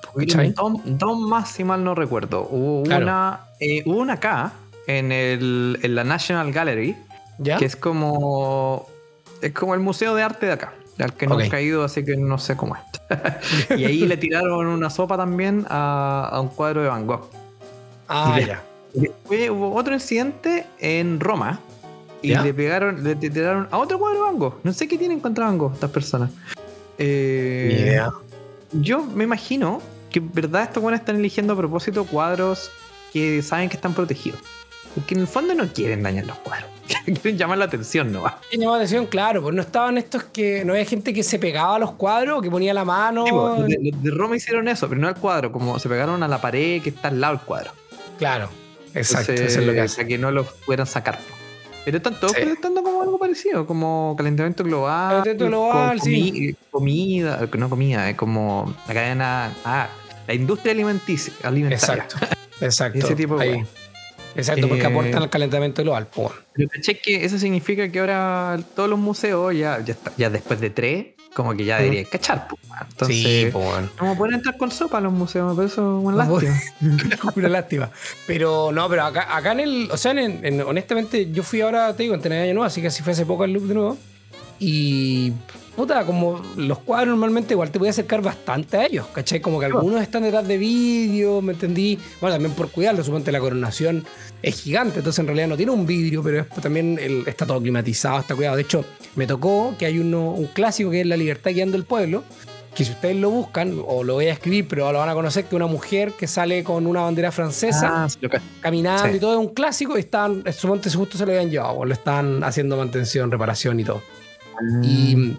[0.56, 2.48] Dos, dos más, si mal no recuerdo.
[2.50, 3.04] Hubo Claro.
[3.06, 4.54] una, eh, hubo una acá,
[4.88, 6.96] en, el, en la National Gallery,
[7.38, 7.58] ¿Ya?
[7.58, 8.88] que es como,
[9.42, 10.74] es como el museo de arte de acá.
[11.00, 11.54] Al que no Ok.
[11.54, 12.82] he ido, así que no sé cómo es.
[13.80, 17.30] y ahí le tiraron una sopa también a, a un cuadro de Van Gogh.
[18.08, 18.64] Ah, y de- ya.
[18.94, 21.60] Después hubo otro incidente en Roma
[22.22, 22.42] y Ya.
[22.44, 24.56] le pegaron, le tiraron a otro cuadro de Van Gogh.
[24.64, 26.32] No sé qué tienen contra Van Gogh estas personas.
[26.98, 28.00] Eh,
[28.74, 29.82] Yo me imagino
[30.12, 32.70] que verdad estos buenos están eligiendo a propósito cuadros
[33.14, 34.40] que saben que están protegidos.
[34.96, 36.70] Porque en el fondo no quieren dañar los cuadros.
[36.96, 38.24] Quieren llamar la atención, ¿no?
[38.50, 39.06] ¿Qué llamó la atención?
[39.06, 40.64] Claro, pues no estaban estos que.
[40.66, 43.26] No había gente que se pegaba a los cuadros, que ponía la mano.
[43.26, 46.42] Sí, los de, Roma hicieron eso, pero no al cuadro, como se pegaron a la
[46.42, 47.72] pared que está al lado del cuadro.
[48.18, 48.50] Claro,
[48.94, 49.96] exacto, Entonces, eso es lo que hace.
[49.98, 51.20] Para que no los pudieran sacar.
[51.86, 52.42] Pero están todos Sí.
[52.42, 55.24] protestando como algo parecido, como calentamiento global.
[55.24, 56.56] Calentamiento global, sí.
[56.70, 59.54] Comida, no comida, es como la cadena.
[59.64, 59.88] Ah,
[60.28, 61.34] la industria alimenticia.
[61.44, 62.04] alimentaria.
[62.04, 62.18] Exacto,
[62.62, 63.00] exacto.
[63.06, 63.66] Ese tipo de.
[64.36, 66.08] Exacto, porque Eh, aportan al calentamiento global.
[66.14, 66.32] pues.
[66.54, 70.60] Pero caché que eso significa que ahora todos los museos, ya, ya, está- ya después
[70.60, 72.48] de tres, como que ya deberían cachar.
[72.50, 72.88] weón.
[72.92, 73.66] Entonces, sí, pues.
[74.02, 76.62] no pueden entrar con sopa a los museos, por eso es una lástima.
[77.36, 77.90] Una lástima.
[78.28, 79.90] Pero no, pero acá, acá en el.
[79.92, 82.82] O sea, en, en- honestamente, yo fui ahora, te digo, en tener año nuevo, así
[82.82, 83.98] que así fue hace poco al loop de nuevo.
[84.60, 85.32] Y.
[85.76, 89.40] Puta, como los cuadros normalmente igual te voy a acercar bastante a ellos, ¿cachai?
[89.40, 91.98] Como que algunos están detrás de vidrio, ¿me entendí?
[92.20, 94.04] Bueno, también por cuidarlo, suponte la coronación
[94.44, 97.62] es gigante, entonces en realidad no tiene un vidrio, pero es- también el- está todo
[97.62, 98.58] climatizado, está cuidado.
[98.58, 98.84] De hecho,
[99.16, 102.26] me tocó que hay uno, un clásico que es La Libertad Guiando el Pueblo,
[102.76, 105.46] que si ustedes lo buscan, o lo voy a escribir, pero lo van a conocer,
[105.46, 108.20] que una mujer que sale con una bandera francesa Ah, sí,
[108.60, 109.16] caminando Sí.
[109.16, 111.94] y todo es un clásico y están, suponte justo se lo habían llevado, o lo
[111.94, 114.02] están haciendo mantención, reparación y todo.
[114.84, 115.38] Y Mm.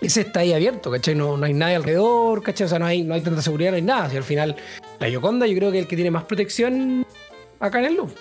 [0.00, 1.14] ese está ahí abierto, ¿cachai?
[1.14, 2.66] No, no hay nadie alrededor, ¿cachai?
[2.66, 4.12] O sea, no hay, no hay tanta seguridad, no hay nada.
[4.12, 4.56] Y al final,
[4.98, 7.06] la Yoconda yo creo que es el que tiene más protección
[7.60, 8.14] acá en el Louvre.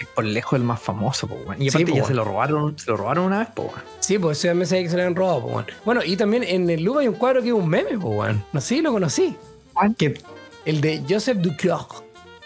[0.00, 1.36] Es por lejos el más famoso, po.
[1.58, 3.82] Y Sí, aparte po, ya se lo robaron, se lo robaron una vez, po, weón.
[3.98, 5.68] Sí, pues ese me sabía que se le habían robado, pues, bueno.
[5.84, 8.42] Bueno, y también en el Louvre hay un cuadro que es un meme, bueno.
[8.52, 9.36] No sé si lo conocí.
[9.74, 9.94] ¿Cuál?
[9.96, 10.14] Que,
[10.64, 11.86] el de Joseph Duclos.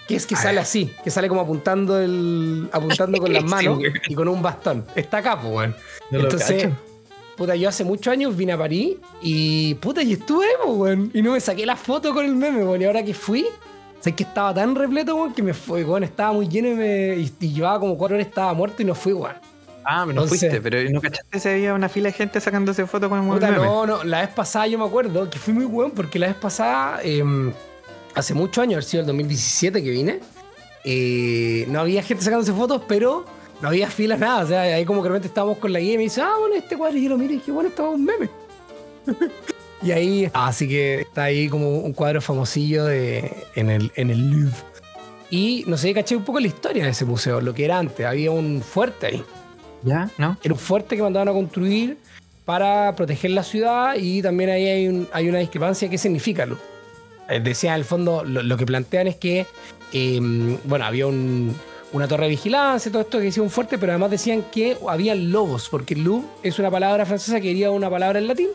[0.09, 3.78] Que es que sale así, que sale como apuntando el apuntando con las manos
[4.09, 4.85] y con un bastón.
[4.96, 5.74] Está acá, pues, bueno.
[6.11, 6.68] No Entonces.
[7.42, 11.11] Puta, yo hace muchos años vine a París y puta, y estuve, weón.
[11.12, 12.81] Y no me saqué la foto con el meme, weón.
[12.81, 13.46] Y ahora que fui,
[14.00, 17.16] sé que estaba tan repleto, weón, que me fue, weón, estaba muy lleno y, me,
[17.16, 19.35] y, y llevaba como cuatro horas, estaba muerto y no fui, weón.
[19.85, 22.87] Ah, pero no entonces- fuiste, pero ¿no cachaste si había una fila de gente sacándose
[22.87, 23.64] fotos con el Puta, meme?
[23.64, 26.37] no, no, la vez pasada yo me acuerdo que fui muy weón porque la vez
[26.37, 27.24] pasada, eh,
[28.14, 30.20] hace muchos años, haber sido el 2017 que vine,
[30.85, 33.24] eh, no había gente sacándose fotos, pero
[33.62, 34.44] no había filas, nada.
[34.44, 36.35] O sea, ahí como que de repente estábamos con la guía y me dice, ah,
[36.38, 38.29] bueno, este cuadro, y yo lo miro y dije, bueno, estaba un meme.
[39.83, 44.31] y ahí, así que está ahí como un cuadro famosillo de, en, el, en el
[44.31, 44.57] Louvre.
[45.31, 48.05] Y no sé, caché un poco la historia de ese museo, lo que era antes.
[48.05, 49.25] Había un fuerte ahí.
[49.83, 50.11] ¿Ya?
[50.18, 50.37] ¿No?
[50.42, 51.96] Era un fuerte que mandaban a construir
[52.44, 55.88] para proteger la ciudad y también ahí hay, un- hay una discrepancia.
[55.88, 56.57] ¿Qué significa, Lu?
[57.29, 59.46] Eh, Decía, en el fondo, lo, lo que plantean es que,
[59.92, 61.55] eh, bueno, había un-
[61.92, 65.14] una torre de vigilancia, todo esto que decía un fuerte, pero además decían que había
[65.14, 68.48] lobos, porque Louvre es una palabra francesa que quería una palabra en latín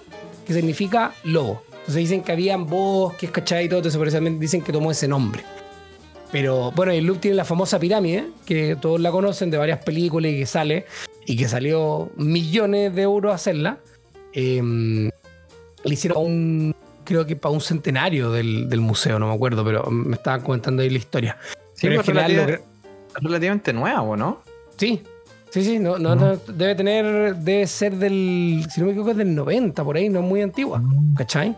[0.47, 1.61] que significa lobo.
[1.71, 3.65] Entonces dicen que habían bosques, ¿cachai?
[3.65, 5.43] Y todo eso, también dicen que tomó ese nombre.
[6.31, 10.31] Pero bueno, el Louvre tiene la famosa pirámide, que todos la conocen de varias películas
[10.31, 10.85] y que sale,
[11.25, 13.79] y que salió millones de euros hacerla.
[14.33, 14.61] Eh,
[15.83, 19.89] le hicieron un, creo que para un centenario del, del museo, no me acuerdo, pero
[19.89, 21.37] me estaban comentando ahí la historia.
[21.73, 22.61] Sí, pero en pues, general
[23.21, 24.41] relativamente nuevo, ¿no?
[24.77, 25.01] Sí,
[25.49, 29.17] sí, sí, no, no, no, debe tener, debe ser del, si no me equivoco, es
[29.17, 30.81] del 90, por ahí, no es muy antigua,
[31.15, 31.55] ¿cachai?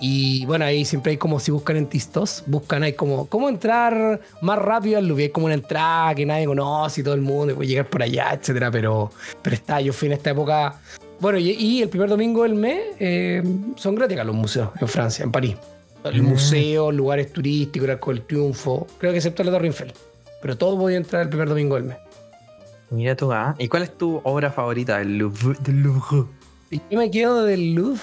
[0.00, 4.20] Y bueno, ahí siempre hay como, si buscan en Tistos, buscan ahí como, cómo entrar
[4.40, 7.56] más rápido al hay como una entrada que nadie conoce y todo el mundo, y
[7.56, 9.10] puede llegar por allá, etcétera, pero,
[9.42, 10.80] pero está, yo fui en esta época,
[11.20, 13.42] bueno, y, y el primer domingo del mes eh,
[13.74, 15.56] son gratis los museos en Francia, en París.
[16.04, 16.26] El Mm.
[16.26, 19.92] museo, lugares turísticos, el Arco del Triunfo, creo que excepto la Torre Eiffel.
[20.40, 21.96] Pero todo voy a entrar el primer domingo del mes.
[22.90, 23.54] Mira tú, ¿ah?
[23.58, 25.58] ¿Y cuál es tu obra favorita del Louvre?
[25.60, 26.28] Del Louvre?
[26.70, 28.00] Y yo me quedo del Louvre.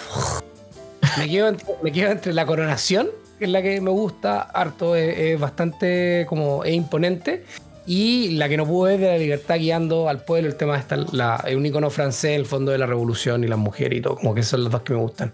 [1.17, 3.07] Me quedo, entre, me quedo entre la coronación,
[3.39, 7.45] que es la que me gusta harto, es, es bastante como es imponente.
[7.87, 10.49] Y la que no pude es de la libertad guiando al pueblo.
[10.49, 13.47] El tema de esta, la, es un icono francés, el fondo de la revolución y
[13.47, 14.15] las mujeres y todo.
[14.15, 15.31] Como que son las dos que me gustan.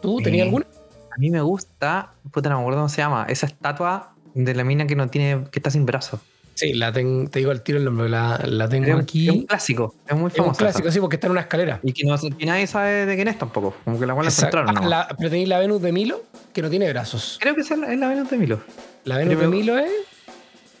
[0.00, 0.66] ¿Tú tenías alguna?
[1.10, 4.64] A mí me gusta, puta, no me acuerdo cómo se llama, esa estatua de la
[4.64, 6.20] mina que no tiene, que está sin brazos.
[6.54, 9.28] Sí, la ten- te digo al tiro el nombre, la, la tengo Es un, aquí.
[9.28, 10.58] es un clásico, es muy Es un famoso.
[10.58, 11.80] clásico, sí, porque está en una escalera.
[11.82, 13.74] Y que, no, que nadie sabe de quién es tampoco.
[13.84, 14.76] Como que la encontraron.
[14.76, 17.38] Ah, la- pero tenéis la Venus de Milo, que no tiene brazos.
[17.40, 18.60] Creo que esa es la, es la Venus de Milo.
[19.04, 19.90] La Venus de Milo es.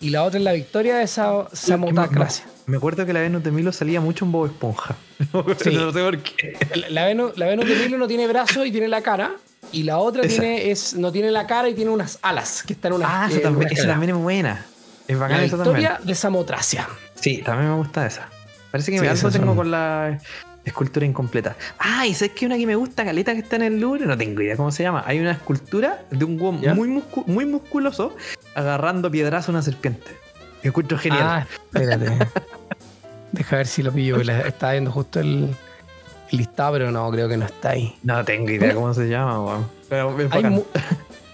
[0.02, 2.44] Y la otra es la Victoria de Sa- Samotacracia.
[2.66, 4.96] Me acuerdo que la Venus de Milo salía mucho en Bob Esponja.
[5.58, 5.70] Sí.
[5.74, 6.56] no sé por qué.
[6.74, 9.32] La, la Venus, la Venus de Milo no tiene brazos y tiene la cara.
[9.72, 10.40] Y la otra Esa.
[10.40, 13.26] tiene, es, no tiene la cara y tiene unas alas que están en una Ah,
[13.28, 14.66] eh, esa también, esa también es buena.
[15.06, 15.76] Es La bacán esa también.
[15.76, 16.88] Victoria de Samotracia.
[17.14, 18.28] Sí, también me gusta esa.
[18.70, 20.18] Parece que Sí, algo esas tengo son- con la
[20.64, 21.56] escultura incompleta.
[21.78, 24.16] Ah, y sabes que una que me gusta, Caleta, que está en el Louvre, no
[24.16, 25.02] tengo idea cómo se llama.
[25.06, 26.74] Hay una escultura de un ¿Ya?
[26.74, 28.16] muy, muscu- muy musculoso
[28.54, 30.06] agarrando piedrazo a una serpiente.
[30.62, 31.22] Que encuentro genial.
[31.24, 32.06] Ah, espérate.
[33.32, 35.54] Deja ver si lo pillo, la- estaba viendo justo el,
[36.30, 37.96] el listado, pero no, creo que no está ahí.
[38.02, 39.70] No tengo idea cómo se llama, weón.
[39.88, 40.44] Pero es Hay,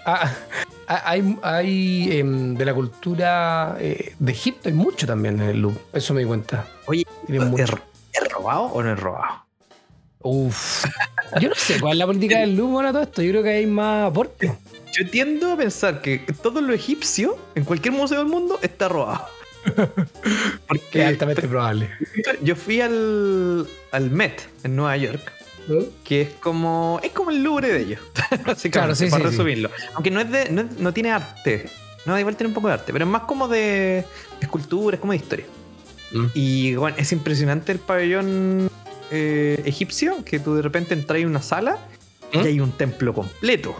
[0.05, 0.31] ah,
[0.87, 5.61] ah, hay, hay, em, de la cultura eh, de Egipto, hay mucho también en el
[5.61, 5.79] Louvre.
[5.93, 6.65] Eso me di cuenta.
[6.87, 7.71] Oye, ¿es.
[8.13, 9.45] ¿es robado o no es robado?
[10.19, 10.85] Uf.
[11.39, 13.21] Yo no sé cuál es la política del Louvre bueno, todo esto.
[13.21, 14.57] Yo creo que hay más aporte.
[14.93, 19.27] Yo tiendo a pensar que todo lo egipcio, en cualquier museo del mundo, está robado.
[19.75, 19.87] Que
[20.67, 21.89] Porque es altamente probable.
[22.41, 25.31] yo fui al, al Met en Nueva York,
[26.03, 27.99] que es como es como el Louvre de ellos,
[28.35, 29.21] Claro, sí, para sí, sí.
[29.21, 29.69] resumirlo.
[29.95, 30.49] Aunque no es de,
[30.79, 31.69] no, tiene arte,
[32.05, 34.05] no igual tiene un poco de arte, pero es más como de
[34.39, 35.45] escultura, es como de historia.
[36.11, 36.25] Mm.
[36.33, 38.69] Y bueno, es impresionante el pabellón
[39.11, 41.77] eh, egipcio, que tú de repente entras en una sala
[42.33, 42.39] ¿Mm?
[42.39, 43.75] y hay un templo completo.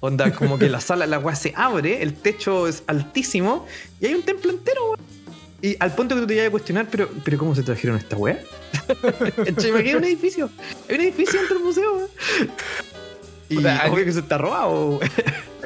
[0.00, 3.66] Onda, como que la sala, la weá se abre, el techo es altísimo
[4.00, 5.00] y hay un templo entero, weón.
[5.62, 8.16] Y al punto que tú te llegas a cuestionar, pero, pero ¿cómo se trajeron esta
[8.16, 8.40] weá?
[9.68, 10.48] Imagina un edificio.
[10.88, 12.08] Hay un edificio dentro del museo, weón.
[13.50, 15.00] Y obvio que se está robado.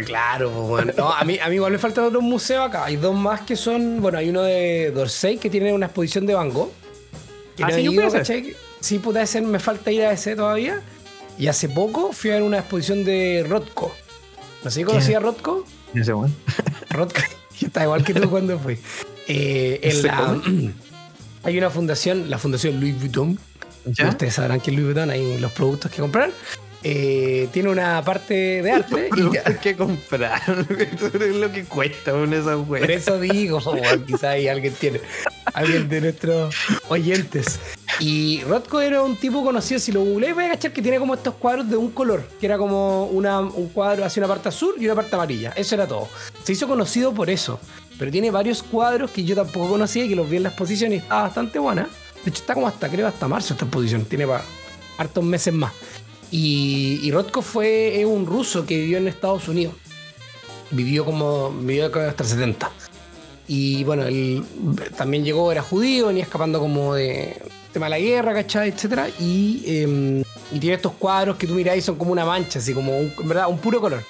[0.07, 0.93] Claro, pues, bueno.
[0.97, 2.87] No, a, mí, a mí igual me faltan otros museos acá.
[2.87, 4.01] Hay dos más que son.
[4.01, 6.73] Bueno, hay uno de Dorsey que tiene una exposición de Van Gogh.
[7.57, 8.11] Que Ah, no sí, he yo ido.
[8.81, 10.81] Sí, puta, ese me falta ir a ese todavía.
[11.39, 13.95] Y hace poco fui a ver una exposición de Rothko.
[14.65, 15.65] No sé si conocía a Rothko.
[15.93, 16.35] No sé, weón.
[16.91, 17.21] Rothko.
[17.61, 18.79] Está igual que tú cuando fui.
[19.29, 20.03] Eh,
[21.43, 23.39] hay una fundación, la fundación Louis Vuitton.
[23.85, 24.09] ¿Ya?
[24.09, 26.31] Ustedes sabrán que Louis Vuitton, hay los productos que comprar.
[26.83, 29.11] eh, tiene una parte de arte.
[29.15, 30.41] y Hay que comprar.
[30.79, 35.01] es lo que cuesta con esa Por eso digo, weón, quizá ahí alguien tiene,
[35.55, 36.55] alguien de nuestros
[36.89, 37.59] oyentes.
[38.01, 41.15] Y Rothko era un tipo conocido, si lo googleé, voy a cachar que tiene como
[41.15, 44.75] estos cuadros de un color, que era como una, un cuadro hacia una parte azul
[44.79, 45.53] y una parte amarilla.
[45.57, 46.09] Eso era todo.
[46.43, 47.59] Se hizo conocido por eso.
[47.99, 50.93] Pero tiene varios cuadros que yo tampoco conocía y que los vi en la exposición
[50.93, 51.89] y está bastante buena.
[52.25, 54.05] De hecho, está como hasta, creo, hasta marzo esta exposición.
[54.05, 54.43] Tiene para
[54.99, 55.73] hartos meses más.
[56.31, 57.13] Y, y
[57.43, 59.75] fue un ruso que vivió en Estados Unidos.
[60.73, 62.73] Vivió como vivió hasta el 70.
[63.47, 64.45] Y bueno, él
[64.97, 67.37] también llegó, era judío, venía escapando como de
[67.73, 68.71] tema de la guerra, ¿cachai?
[68.71, 69.09] Etcétera.
[69.21, 72.73] Y, eh, y tiene estos cuadros que tú mirás y son como una mancha, así
[72.73, 74.03] como un, en verdad, un puro color.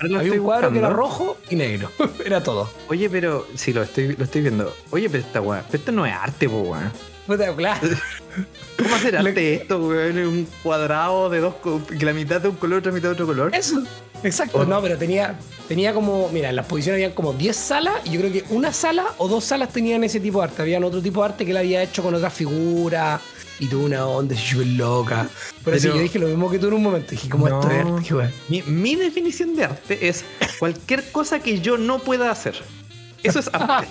[0.00, 1.90] Había un cuadro que era rojo y negro.
[2.24, 2.70] era todo.
[2.88, 4.72] Oye, pero sí, lo estoy, lo estoy viendo.
[4.90, 6.92] Oye, pero esta weá, pero esto no es arte, po, weón.
[7.28, 7.86] Puta, claro.
[8.78, 10.18] ¿Cómo hacer arte esto, weón?
[10.18, 11.54] En un cuadrado de dos,
[11.98, 13.54] que la mitad de un color, otra mitad de otro color.
[13.54, 13.82] Eso.
[14.24, 14.58] Exacto.
[14.60, 14.64] Oh.
[14.64, 15.38] No, pero tenía,
[15.68, 18.72] tenía como, mira, en la exposición habían como 10 salas y yo creo que una
[18.72, 20.62] sala o dos salas tenían ese tipo de arte.
[20.62, 23.20] Habían otro tipo de arte que él había hecho con otras figuras
[23.60, 25.28] y tuvo una onda súper loca.
[25.62, 27.10] Por eso Pero- yo dije lo mismo que tú en un momento.
[27.10, 27.60] Dije, ¿cómo No.
[27.60, 28.32] esto es arte?
[28.48, 30.24] Mi definición de arte es
[30.58, 32.56] cualquier cosa que yo no pueda hacer.
[33.22, 33.88] Eso es arte.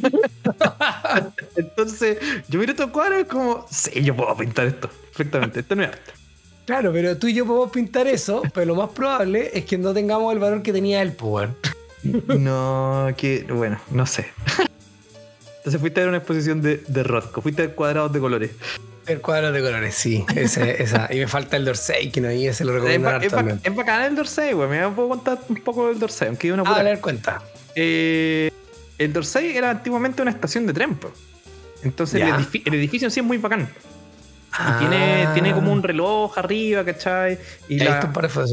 [1.56, 5.60] Entonces, yo miro estos cuadros y es como, sí, yo puedo pintar esto perfectamente.
[5.60, 6.12] Esto no es arte.
[6.66, 9.92] Claro, pero tú y yo podemos pintar eso, pero lo más probable es que no
[9.92, 11.50] tengamos el valor que tenía el power.
[12.02, 14.28] No, que, bueno, no sé.
[15.58, 18.50] Entonces fuiste a ver una exposición de, de Rothko, fuiste a ver cuadrados de colores.
[19.06, 20.24] El cuadro de colores, sí.
[20.36, 21.08] Ese, esa.
[21.12, 23.32] Y me falta el Dorsey, que no y ese lo Es, recomiendo es,
[23.64, 24.68] es bacán el Dorsey, güey.
[24.68, 27.42] Me puedo contar un poco del Dorsey, aunque una Ah, puta- dale cuenta.
[27.74, 28.50] Eh,
[29.04, 30.94] el Dorsey era antiguamente una estación de tren.
[30.94, 31.10] po.
[31.82, 32.38] Entonces el, Ya.
[32.38, 33.68] edifi- el edificio en sí es muy bacán.
[34.52, 34.76] Ah.
[34.76, 37.38] Y tiene, tiene como un reloj arriba, ¿cachai?
[37.68, 38.00] Y, Y la-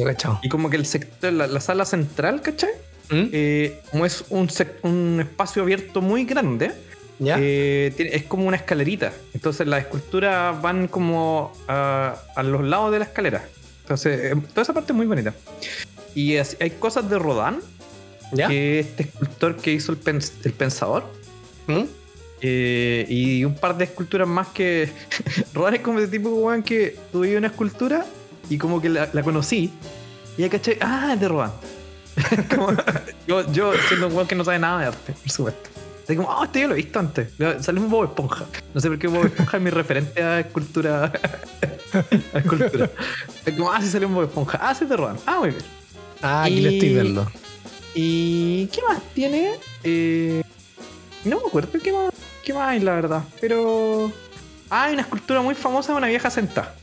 [0.05, 0.39] ¿cachao?
[0.43, 2.69] y como que el sector, la, la sala central, ¿cachai?
[3.10, 3.29] ¿Mm?
[3.31, 6.71] Eh, como es un, espacio abierto muy grande,
[7.19, 7.38] ¿Ya?
[7.39, 9.12] eh, tiene- es como una escalerita.
[9.33, 13.43] Entonces las esculturas van como a, a los lados de la escalera.
[13.81, 15.33] Entonces, eh, toda esa parte es muy bonita.
[16.13, 17.60] Y así- hay cosas de Rodin,
[18.31, 18.47] ¿Ya?
[18.47, 21.05] que es este escultor que hizo el, pens- el pensador.
[21.67, 21.83] ¿Mm?
[22.41, 24.91] Eh, y un par de esculturas más que.
[25.73, 28.05] Es como ese tipo weón que tuve una escultura
[28.49, 29.71] y como que la, la conocí.
[30.37, 31.27] Y ya caché, ah, es de.
[32.55, 32.71] Como-
[33.27, 35.69] yo, yo siendo un weón que no sabe nada de arte, por supuesto.
[36.03, 37.29] Así como, ah, esto yo lo he visto antes.
[37.59, 38.45] Salió un Bob Esponja.
[38.73, 41.11] No sé por qué Bob Esponja es mi referente a escultura.
[42.33, 42.89] a escultura.
[43.45, 44.57] Es como, ah, sí salió un Bob Esponja.
[44.61, 45.17] Ah, sí te roban.
[45.25, 45.61] Ah, muy bien.
[46.21, 47.31] Ah, aquí lo estoy viendo.
[47.99, 49.55] ¿Y qué más tiene?
[49.83, 50.43] Eh,
[51.25, 53.23] no me acuerdo qué más, qué más hay, la verdad.
[53.41, 54.12] Pero.
[54.69, 56.75] Ah, hay una escultura muy famosa de una vieja sentada.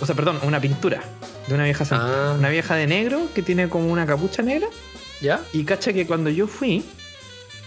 [0.00, 1.00] O sea, perdón, una pintura
[1.46, 2.32] de una vieja sentada.
[2.32, 2.34] Ah.
[2.36, 4.66] Una vieja de negro que tiene como una capucha negra.
[5.20, 5.40] ¿Ya?
[5.52, 6.84] Y cacha que cuando yo fui,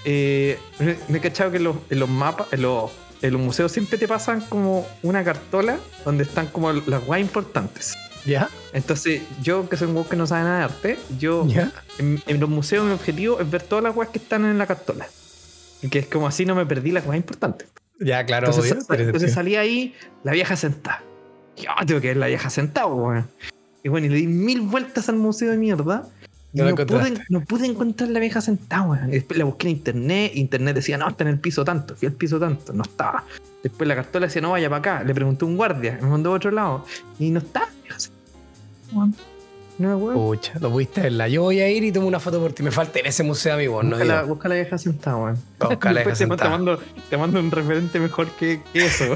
[0.04, 2.92] eh, me me he cachado que en los, en los mapas, en los,
[3.22, 7.96] en los museos siempre te pasan como una cartola donde están como las guay importantes.
[8.30, 8.50] ¿Ya?
[8.74, 11.72] Entonces, yo que soy un weón que no sabe nada de arte, yo ¿Ya?
[11.98, 14.68] en, en los museos mi objetivo es ver todas las weas que están en la
[14.68, 15.08] cartola.
[15.82, 17.68] Y que es como así no me perdí las weas importantes.
[18.00, 19.06] Ya, claro, Entonces, obvio.
[19.06, 21.04] entonces salí ahí, la vieja sentada.
[21.58, 23.28] Yo tengo que ver la vieja sentada, weón.
[23.84, 26.08] Y bueno, y le di mil vueltas al museo de mierda.
[26.52, 29.10] No no, pude, no pude encontrar la vieja sentada, weón.
[29.10, 30.32] Y Después la busqué en internet.
[30.36, 31.96] Internet decía, no, está en el piso tanto.
[31.96, 32.74] Fui al piso tanto.
[32.74, 33.24] No estaba.
[33.62, 35.04] Después la cartola decía, no vaya para acá.
[35.04, 36.00] Le pregunté a un guardia.
[36.02, 36.86] Me mandó a otro lado.
[37.20, 37.70] Y no está.
[38.92, 39.16] Weón.
[39.78, 40.22] No me acuerdo.
[40.22, 41.30] Pucha, pudiste verla.
[41.30, 42.64] Yo voy a ir y tomo una foto por ti.
[42.64, 43.82] Me falta en ese museo, amigo.
[43.82, 45.38] No busca, busca la vieja sentada, weón.
[45.58, 46.50] Busca la vieja te sentada.
[46.50, 49.16] mando, te mando un referente mejor que, que eso.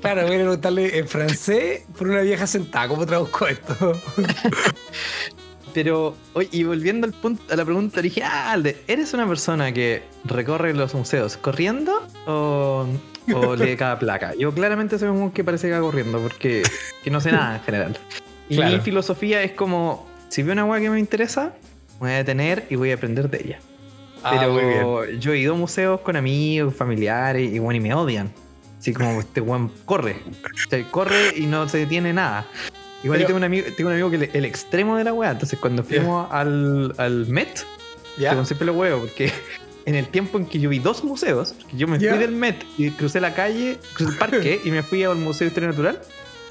[0.00, 2.88] Claro, voy a preguntarle en francés por una vieja sentada.
[2.88, 3.92] ¿Cómo traduzco esto?
[5.74, 10.02] Pero, oye, y volviendo al punto, a la pregunta original de, ¿eres una persona que
[10.24, 12.86] recorre los museos corriendo o,
[13.34, 14.34] o lee cada placa?
[14.34, 16.62] Yo claramente soy un weón que parece que va corriendo porque
[17.02, 17.98] que no sé nada en general.
[18.52, 18.76] Y Claro.
[18.76, 21.54] mi filosofía es como, si veo una weá que me interesa,
[21.94, 23.58] me voy a detener y voy a aprender de ella.
[24.22, 24.32] Ah.
[24.38, 28.30] Pero yo he ido a museos con amigos, familiares y bueno, y me odian.
[28.78, 30.16] Así como este weón corre.
[30.66, 32.46] O sea, corre y no se detiene nada.
[33.02, 35.12] Igual yo Pero- tengo un amigo, tengo un amigo que le- el extremo de la
[35.14, 35.30] weá.
[35.30, 37.64] Entonces cuando fuimos al, al Met,
[38.18, 38.30] ¿Ya?
[38.30, 39.32] tengo siempre lo huevo, porque
[39.86, 42.90] en el tiempo en que yo vi dos museos, yo me fui del Met y
[42.90, 46.00] crucé la calle, crucé el parque y me fui al Museo de Historia Natural,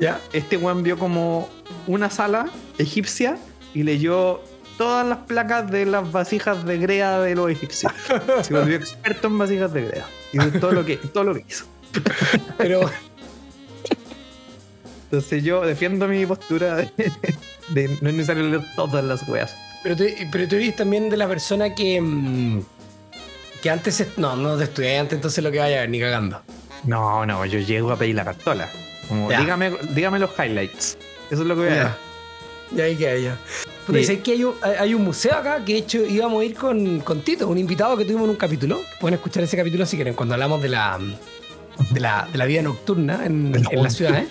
[0.02, 0.20] ¿Ya?
[0.34, 1.48] este weón vio como
[1.88, 3.38] una sala egipcia
[3.74, 4.42] y leyó
[4.78, 7.94] todas las placas de las vasijas de grea de los egipcios.
[8.42, 10.06] Se volvió experto en vasijas de grea.
[10.34, 11.66] Y de todo lo que, todo lo que hizo.
[12.58, 12.90] Pero,
[15.06, 16.90] Entonces yo defiendo mi postura de,
[17.70, 19.56] de no es necesario leer todas las weas.
[19.84, 22.00] pero, tú, pero tú eres también de la persona que.
[22.02, 22.62] mm,
[23.62, 24.00] que antes.
[24.00, 26.42] es- No, no de estudiante, entonces lo que vaya a ver, ni cagando.
[26.86, 28.70] No, no, yo llego a pedir la cartola.
[29.12, 29.42] Como, Ya.
[29.42, 30.98] dígame, dígame los highlights.
[31.30, 31.98] Eso es lo que voy a Ya.
[32.74, 33.38] Ya ahí queda ya.
[33.86, 34.18] Puta, Sí.
[34.20, 37.20] que hay un, hay- un museo acá que de hecho íbamos a ir con, con
[37.22, 38.80] Tito, un invitado que tuvimos en un capítulo.
[39.02, 40.98] Pueden escuchar ese capítulo si quieren, cuando hablamos de la,
[41.90, 44.28] de la, de la vida nocturna en, en la ciudad, ¿eh?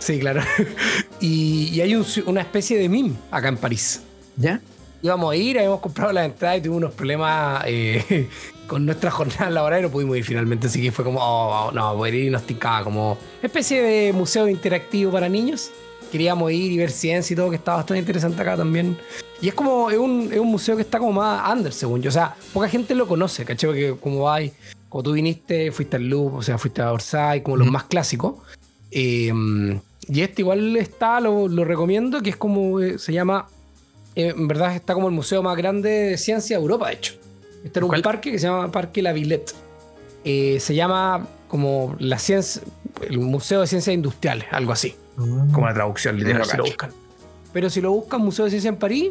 [0.00, 0.42] Sí, claro.
[1.20, 4.00] Y, y hay un una especie de MIM acá en París.
[4.36, 4.60] ¿Ya?
[5.02, 8.28] Íbamos a ir, habíamos comprado la entrada y tuvimos unos problemas eh,
[8.66, 10.66] con nuestra jornada laboral y no pudimos ir finalmente.
[10.66, 14.48] Así que fue como, oh, no, poder ir y nos tincaba como especie de museo
[14.48, 15.70] interactivo para niños.
[16.10, 18.96] Queríamos ir y ver ciencia y todo, que está bastante interesante acá también.
[19.40, 22.08] Y es como, es un, es un museo que está como más under, según yo.
[22.08, 23.68] O sea, poca gente lo conoce, ¿cachai?
[23.68, 24.52] Porque como hay,
[24.88, 27.72] como tú viniste, fuiste al Louvre, o sea, fuiste a Orsay, como los Ujú.
[27.72, 28.36] más clásicos.
[28.90, 29.32] Eh,
[30.08, 33.46] y este igual está, lo, lo recomiendo, que es como, eh, se llama
[34.22, 37.14] en verdad está como el museo más grande de ciencia de Europa, de hecho.
[37.64, 38.02] Este era un ¿Cuál?
[38.02, 39.52] parque que se llama Parque La Villette.
[40.24, 42.62] Eh, se llama como la ciencia,
[43.08, 46.70] el Museo de Ciencias Industriales, algo así, como la traducción literal No si lo cacho.
[46.72, 46.90] buscan.
[47.52, 49.10] Pero si lo buscan, Museo de Ciencia en París,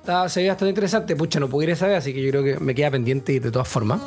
[0.00, 1.14] está, se ve bastante interesante.
[1.16, 4.00] Pucha, no pudiera saber, así que yo creo que me queda pendiente de todas formas.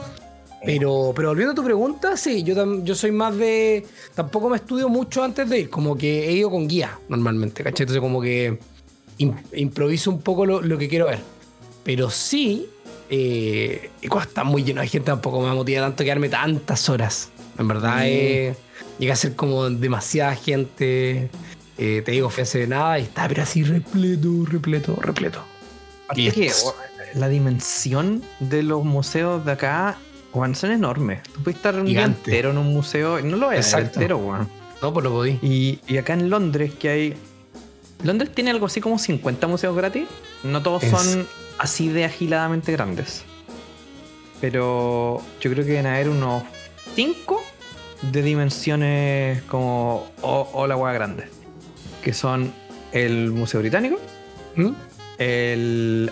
[0.64, 3.84] Pero, pero volviendo a tu pregunta, sí, yo, tam- yo soy más de.
[4.14, 7.86] Tampoco me estudio mucho antes de ir, como que he ido con guía normalmente, ¿cachai?
[7.86, 8.60] Entonces, como que
[9.54, 11.20] improviso un poco lo, lo que quiero ver.
[11.84, 12.68] Pero sí,
[13.10, 17.30] eh, cuando está muy lleno de gente, tampoco me motiva tanto quedarme tantas horas.
[17.58, 18.04] En verdad, Mm.
[18.06, 18.56] eh,
[19.00, 21.30] llega a ser como demasiada gente.
[21.78, 25.44] eh, te digo, fui hace nada y está, pero así repleto, repleto, repleto.
[26.16, 26.76] Y que es- o-
[27.16, 29.98] la dimensión de los museos de acá,
[30.32, 31.24] weón, son enormes.
[31.24, 34.00] Tú puedes estar un día entero en un museo y no lo es Exacto.
[34.00, 34.48] entero, weón.
[34.82, 35.40] No, pues lo podí.
[35.42, 37.14] Y, y acá en Londres, que hay.
[38.04, 40.06] Londres tiene algo así como 50 museos gratis.
[40.44, 41.28] No todos Es- son
[41.58, 43.24] así de agiladamente grandes.
[44.40, 46.44] Pero yo creo que deben haber unos
[46.96, 47.42] 5
[48.12, 50.08] de dimensiones como.
[50.22, 51.26] O, o la hueá grande.
[52.04, 52.52] Que son
[52.92, 53.98] el Museo Británico,
[54.56, 54.70] ¿Mm?
[55.20, 56.12] el,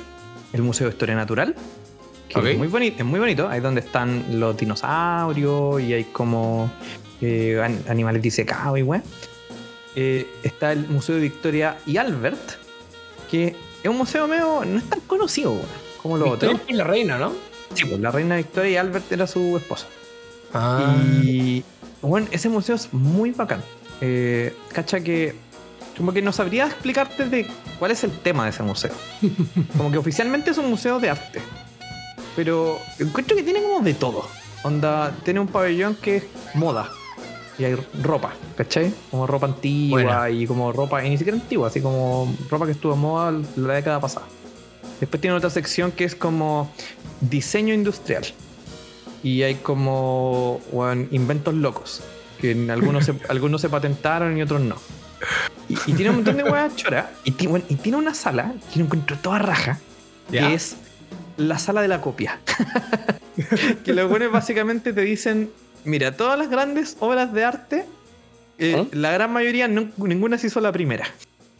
[0.53, 1.55] el Museo de Historia Natural.
[2.27, 3.49] Que es, muy bonito, es muy bonito.
[3.49, 6.71] Ahí donde están los dinosaurios y hay como
[7.21, 9.01] eh, an- animales disecados y weá.
[10.01, 12.53] Eh, está el Museo de Victoria y Albert,
[13.29, 15.59] que es un museo medio, no es tan conocido
[16.01, 16.69] como los Victoria otros.
[16.69, 17.33] es la reina, ¿no?
[17.73, 19.87] Sí, pues la reina Victoria y Albert era su esposa.
[20.53, 20.95] Ah.
[21.21, 21.65] Y
[22.01, 23.61] bueno, ese museo es muy bacán.
[23.99, 25.35] Eh, cacha que
[25.97, 27.45] como que no sabría explicarte de
[27.77, 28.93] cuál es el tema de ese museo.
[29.75, 31.41] Como que oficialmente es un museo de arte.
[32.37, 34.25] Pero encuentro que tiene como de todo.
[34.63, 36.23] Onda, tiene un pabellón que es
[36.53, 36.89] moda.
[37.59, 38.93] Y hay ropa, ¿cachai?
[39.11, 40.29] Como ropa antigua Buena.
[40.29, 43.73] y como ropa, y ni siquiera antigua, así como ropa que estuvo en moda la
[43.73, 44.25] década pasada.
[45.01, 46.71] Después tiene otra sección que es como
[47.21, 48.25] diseño industrial.
[49.23, 52.01] Y hay como bueno, inventos locos.
[52.39, 54.75] Que en algunos, se, algunos se patentaron y otros no.
[55.67, 57.07] Y, y tiene un montón de huevas choras.
[57.25, 59.79] Y, ti- bueno, y tiene una sala que lo encuentro toda raja.
[60.31, 60.77] Que es
[61.35, 62.39] la sala de la copia.
[63.83, 65.49] que los buenos básicamente te dicen:
[65.85, 67.85] Mira, todas las grandes obras de arte,
[68.57, 68.85] eh, ¿Ah?
[68.91, 71.07] la gran mayoría, no- ninguna se hizo la primera.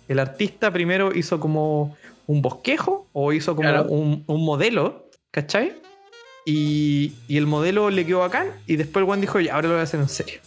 [0.07, 1.95] El artista primero hizo como
[2.27, 3.85] un bosquejo o hizo como Claro.
[3.89, 5.73] un, un modelo, ¿cachai?
[6.45, 9.73] Y, y el modelo le quedó bacán y después el Juan dijo, ya, ahora lo
[9.75, 10.39] voy a hacer en serio.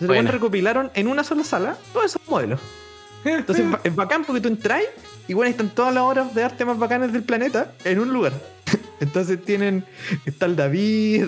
[0.00, 0.06] Entonces.
[0.08, 2.60] Juan recopilaron en una sola sala todos esos modelos.
[3.24, 4.82] Entonces es bacán porque tú entras
[5.28, 8.32] y bueno, están todas las obras de arte más bacanas del planeta en un lugar.
[9.00, 9.84] Entonces tienen,
[10.24, 11.26] está el David,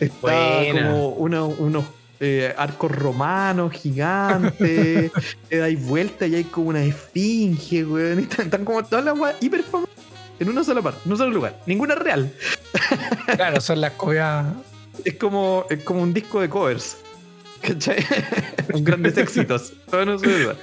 [0.00, 0.88] está Buena.
[0.90, 1.84] como una- unos
[2.20, 5.12] eh, arcos romanos gigantes,
[5.48, 8.18] te dais vuelta y hay como una esfinge, weón.
[8.18, 9.94] Están, están como todas las weas hiper famosas
[10.40, 11.60] en una sola parte, en un solo lugar.
[11.66, 12.32] Ninguna es real.
[13.36, 14.46] Claro, son las copias.
[15.04, 16.96] Es como, es como un disco de covers.
[17.60, 18.04] ¿Cachai?
[18.72, 19.72] Con grandes éxitos.
[19.90, 20.56] Todo en un solo lugar.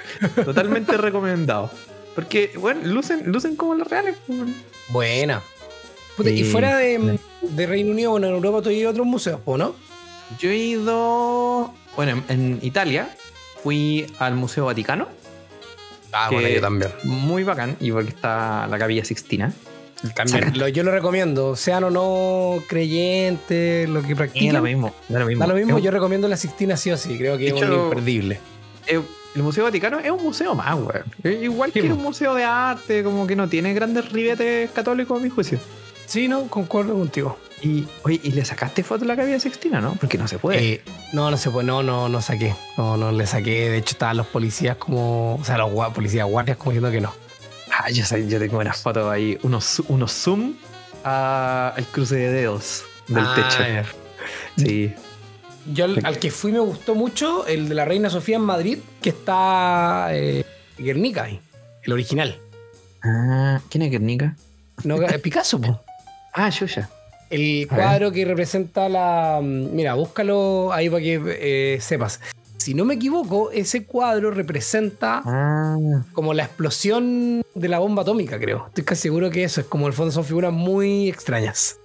[0.44, 1.70] Totalmente recomendado.
[2.16, 4.16] Porque, bueno, lucen, lucen como las reales.
[4.28, 4.56] weón.
[4.90, 5.42] Buena.
[6.16, 9.06] Puta, y fuera de, de Reino Unido, bueno, en Europa tú has ido a otros
[9.06, 9.76] museos, ¿o no?
[10.40, 11.74] Yo he ido.
[11.98, 13.10] Bueno, en, en Italia
[13.62, 15.08] fui al Museo Vaticano.
[16.14, 16.92] Ah, bueno, yo también.
[17.04, 17.76] Muy bacán.
[17.82, 19.52] Y porque está la Capilla Sixtina.
[20.54, 24.54] Lo- yo lo recomiendo, sean o no creyentes, lo que Y practiquen.
[24.54, 24.94] da lo mismo.
[25.10, 25.40] Da lo mismo.
[25.42, 28.40] Da lo mismo, yo recomiendo la Sixtina sí o sí, creo que es un imperdible.
[28.88, 29.00] es-
[29.36, 31.04] el Museo Vaticano es un museo más, weón.
[31.24, 35.20] Es Igual Sí, que un museo de arte, como que no tiene grandes ribetes católicos
[35.20, 35.60] a mi juicio.
[36.06, 37.38] Sí, no, concuerdo contigo.
[37.62, 39.94] Y, oye, ¿y le sacaste foto a la Capilla Sixtina, no?
[40.00, 40.64] Porque no se puede.
[40.74, 40.82] Eh,
[41.14, 42.54] no, no se puede, no, no, no saqué.
[42.78, 43.70] No, no le saqué.
[43.72, 45.36] De hecho, estaban los policías como.
[45.36, 47.14] O sea, los policías guardias como diciendo que no.
[47.72, 50.54] Ah, yo, yo tengo unas fotos ahí, unos, unos zoom
[51.04, 53.64] a- al cruce de dedos del Ah, techo.
[53.68, 53.86] ya.
[54.58, 54.94] Sí.
[55.74, 58.78] Yo al, al que fui me gustó mucho el de la Reina Sofía en Madrid,
[59.02, 60.46] que está eh,
[60.78, 61.40] Guernica ahí,
[61.84, 62.38] el original.
[63.04, 64.36] Ah, ¿quién es Guernica?
[64.84, 65.80] No, eh, Picasso, po.
[66.38, 66.90] Ah, Yuya.
[67.30, 67.86] El A ver.
[67.86, 69.40] cuadro que representa la.
[69.42, 72.20] Mira, búscalo ahí para que eh, sepas.
[72.58, 75.78] Si no me equivoco, ese cuadro representa Ah,
[76.14, 78.66] como la explosión de la bomba atómica, creo.
[78.68, 81.78] Estoy casi seguro que eso es como, en el fondo, son figuras muy extrañas.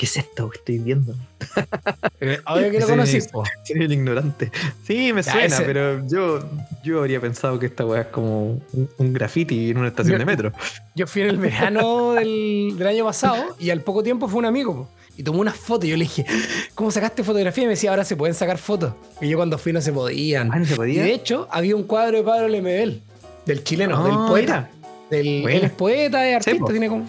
[0.00, 1.14] ¿Qué es esto que estoy viendo?
[2.22, 3.18] Eh, Ahora que lo conocí.
[3.22, 3.42] Soy
[3.76, 4.50] el ignorante.
[4.86, 6.40] Sí, me Ya, suena, ese- pero yo,
[6.84, 10.24] yo habría pensado que esta weá es como un, un graffiti en una estación de
[10.26, 10.52] metro.
[10.94, 14.44] Yo fui en el verano del, del año pasado y al poco tiempo fue un
[14.44, 15.86] amigo y tomó una foto.
[15.86, 16.26] Y yo le dije,
[16.74, 17.64] ¿cómo sacaste fotografía?
[17.64, 18.92] Y me decía, ahora se pueden sacar fotos.
[19.22, 20.50] Y yo cuando fui no se podían.
[20.52, 21.02] Ah, no se Y podía.
[21.04, 23.00] de hecho, había un cuadro de Pablo Lemebel,
[23.46, 24.68] del chileno, Ah, del poeta.
[24.68, 24.70] mira.
[25.10, 27.08] Del, él es poeta, es artista, tiene como.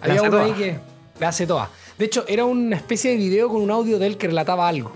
[0.00, 0.78] Había uno ahí que
[1.18, 1.68] la hace toda.
[1.98, 4.92] De hecho, era una especie de video con un audio de él que relataba algo.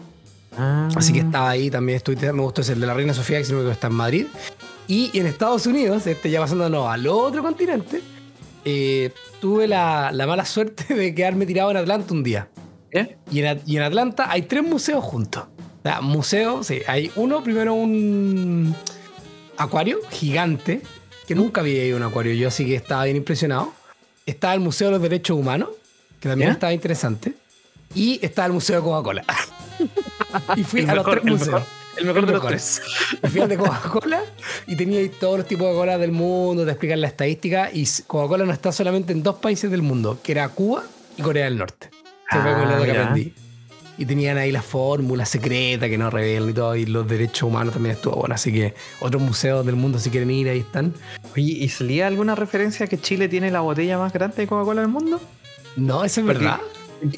[0.56, 0.88] Ah.
[0.96, 1.96] Así que estaba ahí también.
[1.96, 3.94] Estuviste, me gustó ese, el de la Reina Sofía, que si no me está en
[3.94, 4.26] Madrid.
[4.86, 8.02] Y en Estados Unidos, este, ya pasándonos al otro continente,
[8.64, 12.48] eh, tuve la, la mala suerte de quedarme tirado en Atlanta un día.
[13.30, 15.44] Y en, At- y en Atlanta hay tres museos juntos.
[15.78, 16.80] O sea, museos, sí.
[16.88, 18.74] Hay uno, primero un
[19.56, 20.82] acuario gigante,
[21.26, 23.72] que nunca había ido a un acuario yo, así que estaba bien impresionado.
[24.26, 25.68] Está el Museo de los Derechos Humanos,
[26.20, 26.52] que también ¿Ya?
[26.54, 27.34] estaba interesante.
[27.94, 29.24] Y está el Museo de Coca-Cola.
[30.56, 31.48] y fui El a mejor, los tres el museos.
[31.48, 31.66] mejor,
[31.98, 32.82] el mejor El de los tres.
[33.24, 34.22] Y fui al de Coca-Cola
[34.66, 37.70] y tenía ahí todos los tipos de Coca-Cola del mundo, te explican la estadística.
[37.72, 40.84] Y Coca-Cola no está solamente en dos países del mundo, que era Cuba
[41.16, 41.90] y Corea del Norte.
[42.30, 43.02] Se fue Ah, con lo que mira.
[43.02, 43.34] aprendí.
[43.98, 46.74] Y tenían ahí la fórmula secreta que no revelan y todo.
[46.76, 48.34] Y los derechos humanos también estuvo bueno.
[48.34, 50.94] Así que otros museos del mundo, si quieren ir, ahí están.
[51.34, 54.90] Oye, ¿y salía alguna referencia que Chile tiene la botella más grande de Coca-Cola del
[54.90, 55.20] mundo?
[55.76, 56.60] No, eso es Porque- verdad.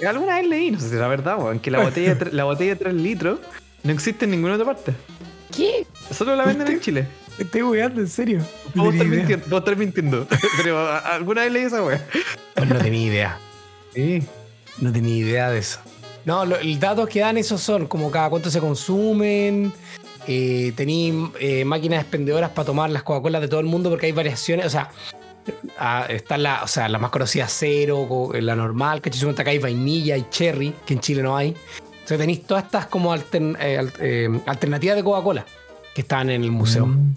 [0.08, 2.76] Alguna vez leí, no sé si era verdad, weón, que la botella, la botella de
[2.76, 3.40] 3 litros
[3.82, 4.92] no existe en ninguna otra parte.
[5.56, 5.86] ¿Qué?
[6.10, 7.06] Solo la venden en Chile.
[7.38, 8.40] Estoy weando, en serio.
[8.74, 9.16] No tenía idea.
[9.18, 10.26] mintiendo, estar mintiendo.
[10.62, 12.06] Pero alguna vez leí esa weá.
[12.54, 13.38] Pues no tenía idea.
[13.94, 14.22] Sí.
[14.78, 15.80] No tenía idea de eso.
[16.24, 19.72] No, lo- el datos que dan esos son como cada cuánto se consumen.
[20.28, 24.12] Eh, tení eh, máquinas expendedoras para tomar las Coca-Cola de todo el mundo porque hay
[24.12, 24.66] variaciones.
[24.66, 24.90] O sea,
[25.78, 29.30] Ah, está la, o sea, la más conocida cero, co- la normal, ¿cachai?
[29.30, 31.48] Acá hay vainilla y cherry, que en Chile no hay.
[31.92, 35.44] Entonces tenéis todas estas como altern- eh, eh, alternativas de Coca-Cola
[35.94, 36.86] que están en el museo.
[36.86, 37.14] Mm.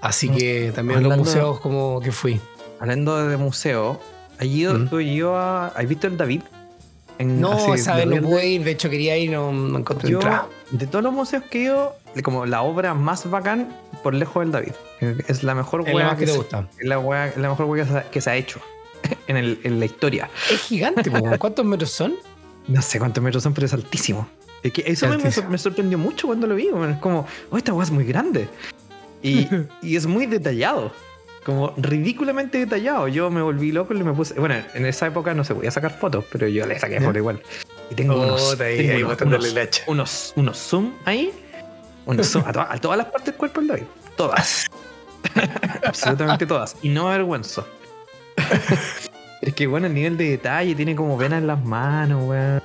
[0.00, 0.36] Así Mm.
[0.36, 2.40] que también los Hablando- museos como que fui.
[2.78, 4.00] Hablando de museo,
[4.38, 4.88] ¿has ido, Mm.
[4.88, 4.98] tú
[5.36, 6.42] a- ¿has visto el David?
[7.18, 10.08] En- No, esa vez no pude ir, de hecho quería ir y no, no encontré
[10.10, 10.20] Yo,
[10.70, 14.52] de todos los museos que he ido, como la obra más bacán, por lejos del
[14.52, 14.72] David.
[15.28, 16.66] Es la mejor Es la que te se- gusta.
[16.78, 18.60] es la, es la mejor que se, ha- que se ha hecho
[19.26, 20.28] en, el- en la historia.
[20.50, 22.14] Es gigante, ¿cuántos metros son?
[22.68, 24.28] No sé cuántos metros son, pero es altísimo.
[24.62, 25.42] Es que eso me, me Altísimo.
[25.44, 26.66] sor- me sorprendió mucho cuando lo vi.
[26.68, 28.48] Es como, oh, esta hueá es muy grande.
[29.22, 29.48] Y,
[29.82, 30.92] y es muy detallado.
[31.44, 33.08] Como ridículamente detallado.
[33.08, 34.38] Yo me volví loco y me puse.
[34.38, 37.42] Bueno, en esa época no se podía sacar fotos, pero yo le saqué fotos igual.
[37.90, 41.32] Y tengo unos, Puta, ahí- tengo ahí unos, unos, unos zoom ahí.
[42.06, 43.84] A, to- a todas las partes del cuerpo del David.
[44.16, 44.66] Todas.
[45.86, 46.76] Absolutamente todas.
[46.82, 47.66] Y no avergüenzo.
[49.42, 52.62] es que bueno, el nivel de detalle tiene como venas en las manos, weón.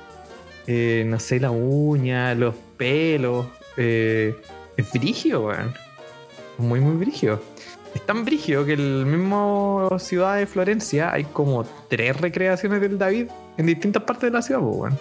[0.66, 3.46] Eh, no sé, la uña, los pelos.
[3.76, 4.34] eh,
[4.76, 5.74] es brigio, weón.
[6.58, 7.40] Muy, muy brigio.
[7.94, 13.28] Es tan brigio que el mismo ciudad de Florencia hay como tres recreaciones del David
[13.56, 14.98] en distintas partes de la ciudad, pues, weón.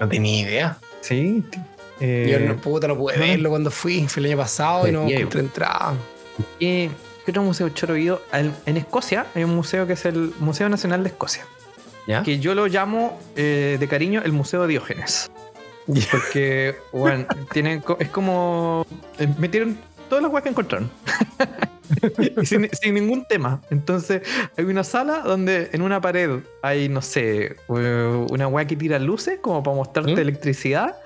[0.00, 0.78] No tenía idea.
[1.00, 1.44] Sí.
[2.02, 3.22] Eh, Yo no, puta, no pude ajá.
[3.24, 4.06] verlo cuando fui.
[4.08, 5.20] Fue el año pasado y no Debería ir.
[5.22, 5.94] encontré entrada.
[6.58, 6.90] ¿Qué,
[7.24, 8.22] qué otro museo choro ido?
[8.32, 11.44] En Escocia hay un museo que es el Museo Nacional de Escocia.
[12.06, 12.22] ¿Ya?
[12.24, 15.30] Que yo lo llamo eh, de cariño el Museo de Diógenes.
[16.10, 18.86] Porque, bueno, tienen, es como.
[19.18, 19.76] eh, Metieron
[20.08, 20.90] todas las weas que encontraron.
[22.44, 23.60] Sin, sin ningún tema.
[23.70, 24.22] Entonces,
[24.56, 28.98] hay una sala donde en una pared hay, no sé, eh, una wea que tira
[28.98, 30.18] luces como para mostrarte ¿Mm?
[30.18, 30.96] electricidad.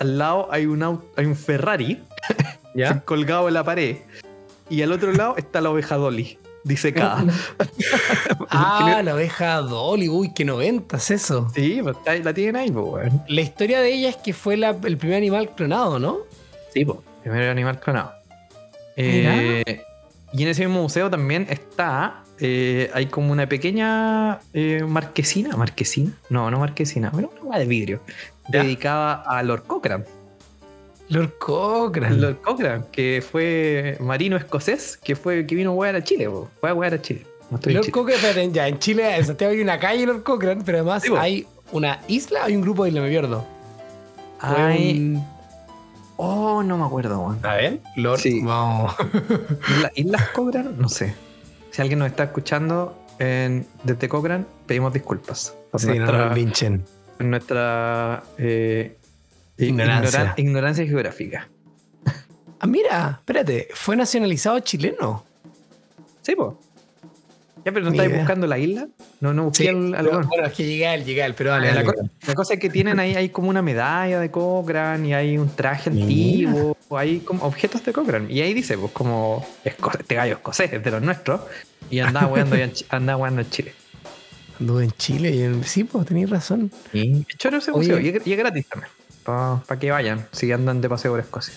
[0.00, 2.02] Al lado hay un, au- hay un Ferrari
[2.74, 3.00] ¿Ya?
[3.04, 3.96] colgado en la pared.
[4.70, 7.24] Y al otro lado está la oveja Dolly, disecada.
[8.50, 10.08] Ah, la oveja Dolly.
[10.08, 11.50] Uy, qué noventas eso.
[11.54, 13.12] Sí, pues la tienen ahí, pues.
[13.28, 16.18] La historia de ella es que fue la- el primer animal clonado, ¿no?
[16.72, 16.98] Sí, pues.
[17.22, 18.12] Primer animal clonado.
[18.96, 19.34] Mira.
[19.36, 19.82] Eh,
[20.32, 22.22] y en ese mismo museo también está.
[22.40, 25.56] eh, hay como una pequeña eh, marquesina.
[25.56, 26.12] ¿Marquesina?
[26.30, 27.10] No, no marquesina.
[27.10, 28.00] Bueno, una de vidrio.
[28.48, 28.62] Ya.
[28.62, 30.04] Dedicada a Lord Cochrane.
[31.08, 32.16] Lord Cochrane.
[32.16, 36.48] Lord Cochrane, que fue marino escocés, que fue que vino a huear a Chile, po.
[36.60, 37.26] fue a huear a Chile.
[37.50, 37.92] No estoy en Lord Chile.
[37.92, 41.46] Cochrane, ya, en Chile, en Santiago hay una calle Lord Cochrane, pero además Sí, hay
[41.72, 43.44] una isla, hay un grupo de isla, me pierdo.
[44.40, 45.34] Fue Ay, un-
[46.16, 47.36] Oh, no me acuerdo.
[47.42, 48.20] A ver, Lord.
[48.20, 48.40] Sí.
[48.42, 48.94] Vamos.
[49.68, 51.12] Isla- Islas Cochrane, no sé.
[51.72, 56.84] Si alguien nos está escuchando en- desde Cochrane, pedimos disculpas Sí, no nuestra, nos linchen.
[57.30, 58.96] Nuestra eh,
[59.58, 60.18] Ignorancia.
[60.20, 61.48] ignora- ignorancia geográfica.
[62.60, 65.24] Ah, mira, espérate, fue nacionalizado chileno.
[66.22, 66.50] Sí, pues.
[67.64, 68.88] Ya, pero no estáis buscando la isla.
[69.20, 71.34] No, no busqué Sí, al pero- bueno, es que llegué a él, llegué a él,
[71.34, 71.86] pero dale, la, dale.
[71.86, 75.38] co- la cosa es que tienen ahí hay como una medalla de Cochrane y hay
[75.38, 78.30] un traje antiguo, hay como objetos de Cochrane.
[78.32, 81.40] Y ahí dice, pues como este gallo escocés es de los nuestros
[81.90, 83.72] y andaba weando, allá en Chi- andaba weando en Chile.
[84.60, 85.64] Anduve en Chile y en...
[85.64, 86.70] Sí, pues tenéis razón.
[86.92, 88.92] Y choro ese museo y es, y gratis también.
[89.24, 91.54] Para que vayan, si andan de paseo por Escocia.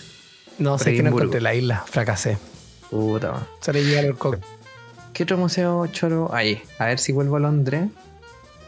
[0.58, 2.38] No, sé Por que no encontré la isla, fracasé.
[2.90, 3.46] Puta, man.
[3.60, 4.46] Solo llegué a Lord Cochrane.
[5.12, 6.32] ¿Qué otro museo choro?
[6.32, 7.88] Ahí, a ver si vuelvo a Londres.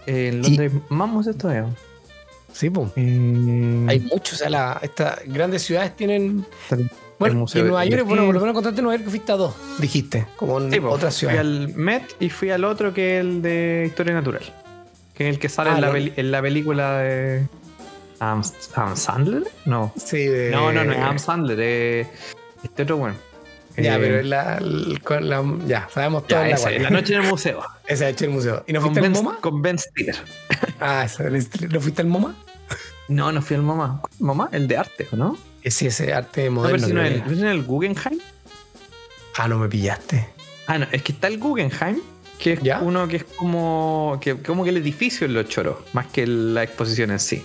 [0.07, 1.67] Eh, en Londres, más museos todavía.
[2.53, 2.91] Sí, pues.
[2.97, 6.45] Hay muchos, o sea, la, estas grandes ciudades tienen.
[7.27, 9.05] El Bueno, museo y en Nueva York, bueno, por lo menos contaste en Nueva York
[9.05, 11.39] que fuiste a dos, dijiste, como en Sí, otra Fui ciudad.
[11.39, 14.43] al Met y fui al otro que es el de Historia Natural.
[15.15, 17.47] Que es el que sale Ah, en, la lo- peli- en la película de.
[18.21, 18.43] Adam,
[18.75, 19.45] Adam Sandler?
[19.67, 19.93] No.
[19.97, 20.51] Sí, de.
[20.51, 21.59] No, no, no es Adam Sandler.
[21.61, 22.07] eh,
[22.63, 23.17] este otro bueno.
[23.77, 27.29] Ya, Eh, pero es la, la- Ya, sabemos todo en la, la noche en el
[27.29, 27.61] museo.
[27.87, 28.65] Esa es el museo.
[28.67, 29.39] ¿Y no fuiste al MoMA?
[29.41, 30.17] con Ben Stiller.
[30.81, 32.35] Ah, esa, ¿no fuiste al MoMA?
[33.09, 34.01] No, no fui al MoMA.
[34.21, 34.49] ¿MoMA?
[34.53, 35.37] El de arte, ¿o no?
[35.69, 36.77] Sí, ese arte No, moderno.
[36.77, 38.19] pero si no es que el, ¿no es el Guggenheim.
[39.37, 40.29] Ah, no me pillaste.
[40.67, 42.01] Ah, no, es que está el Guggenheim,
[42.39, 42.81] que es ¿Ya?
[42.81, 46.63] uno que es como que, como que el edificio en los choros, más que la
[46.63, 47.45] exposición en sí.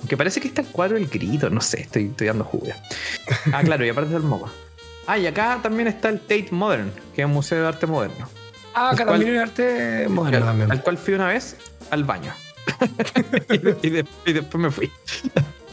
[0.00, 2.66] Aunque parece que está el cuadro del grito, no sé, estoy, estoy dando jugo.
[3.52, 4.50] Ah, claro, y aparte del MoMA.
[5.06, 8.28] Ah, y acá también está el Tate Modern, que es un museo de arte moderno.
[8.74, 10.72] Ah, acá ¿El cual- también hay arte moderno al, también.
[10.72, 11.56] al cual fui una vez
[11.90, 12.32] al baño.
[13.50, 14.90] y, de- y de- y después me fui.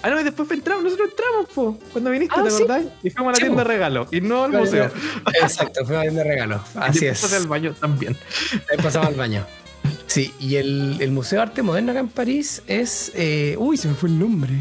[0.02, 2.64] Ah, no, y después entramos, nosotros entramos, po, cuando viniste, Ah, ¿te sí.
[2.64, 2.86] acordás?
[3.04, 4.90] Y fuimos a la Sí, tienda de regalo, y no al museo.
[5.42, 6.64] Exacto, fue a de regalo.
[6.76, 7.22] Así y es.
[7.22, 8.16] después al baño también.
[8.72, 9.46] Ahí pasaba al baño.
[10.08, 13.12] Sí, y el, el Museo de Arte Moderno acá en París es.
[13.16, 14.54] eh, uy, se me fue el nombre.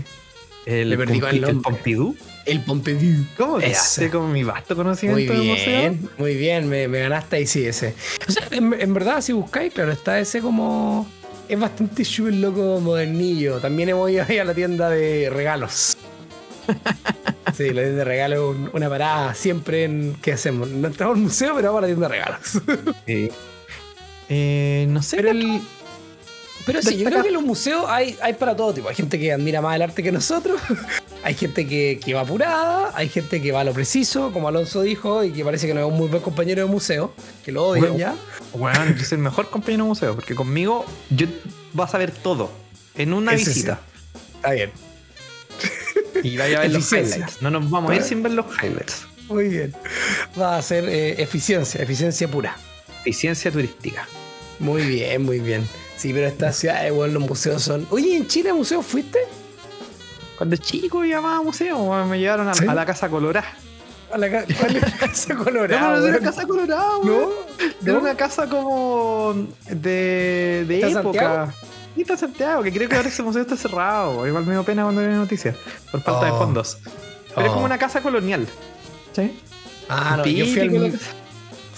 [0.67, 1.71] El, Le perdí con el Pompi- el nombre.
[1.73, 2.17] Pompidou.
[2.45, 3.25] El Pompidou.
[3.37, 5.65] ¿Cómo quedaste con mi vasto Muy conocimiento de museo?
[5.81, 7.95] bien, muy bien, me, me ganaste ahí sí ese.
[8.29, 11.09] O sea, en, en verdad, si buscáis, claro, está ese como.
[11.49, 13.59] Es bastante súper loco modernillo.
[13.59, 15.97] También hemos ido ahí a la tienda de regalos.
[17.57, 20.17] Sí, la tienda de regalos, un- una parada siempre en.
[20.21, 20.69] ¿Qué hacemos?
[20.69, 22.41] No entramos al museo, pero vamos a la tienda de regalos.
[23.07, 23.31] Sí.
[24.29, 25.17] Eh, no sé.
[25.17, 25.61] Pero el.
[26.69, 28.91] Pero sí, yo creo que en los museos hay, hay para todo tipo.
[28.91, 30.61] Hay gente que admira más el arte que nosotros.
[31.25, 32.93] Hay gente que, que va apurada.
[32.95, 35.81] Hay gente que va a lo preciso, como Alonso dijo, y que parece que no
[35.81, 37.13] es un muy buen compañero de museo.
[37.45, 37.99] Que lo odian Bueno.
[37.99, 38.15] ya.
[38.53, 41.27] Bueno, yo soy el mejor compañero de museo, porque conmigo yo
[41.73, 42.51] vas a ver todo
[42.95, 43.51] en una Ese sí.
[43.51, 43.81] visita.
[44.37, 44.71] Está bien.
[46.23, 47.43] Y vaya a ver los highlights.
[47.43, 49.07] No nos vamos a ir sin ver los highlights.
[49.29, 49.75] Muy bien.
[50.41, 52.57] Va a ser eh, eficiencia, eficiencia pura.
[53.01, 54.07] Eficiencia turística.
[54.61, 55.67] Muy bien, muy bien.
[55.99, 57.87] Sí, pero estas ciudades, bueno, los museos son.
[57.91, 59.19] Oye, ¿en Chile museos fuiste?
[60.39, 62.65] Cuando chico iba a museo, me llevaron a, ¿Sí?
[62.67, 63.47] a la Casa Colorada.
[64.11, 65.81] A la ca- ¿Cuál es la casa ¿No colorada?
[65.97, 66.25] conocí la weón?
[66.25, 67.29] Casa Colorada, ¿No?
[67.83, 67.99] Era ¿No?
[67.99, 69.35] una casa como
[69.69, 71.19] de, de ¿Está época.
[71.21, 71.53] Santiago?
[71.95, 74.27] Sí, está Santiago, que creo que ahora ese museo está cerrado.
[74.27, 75.55] Igual me dio pena cuando vi la noticia,
[75.91, 76.39] por falta de Oh.
[76.39, 76.79] fondos.
[77.35, 77.55] Pero es Oh.
[77.55, 78.47] como una casa colonial.
[79.15, 79.39] ¿Sí?
[79.91, 80.99] Ah, no, yo fui al,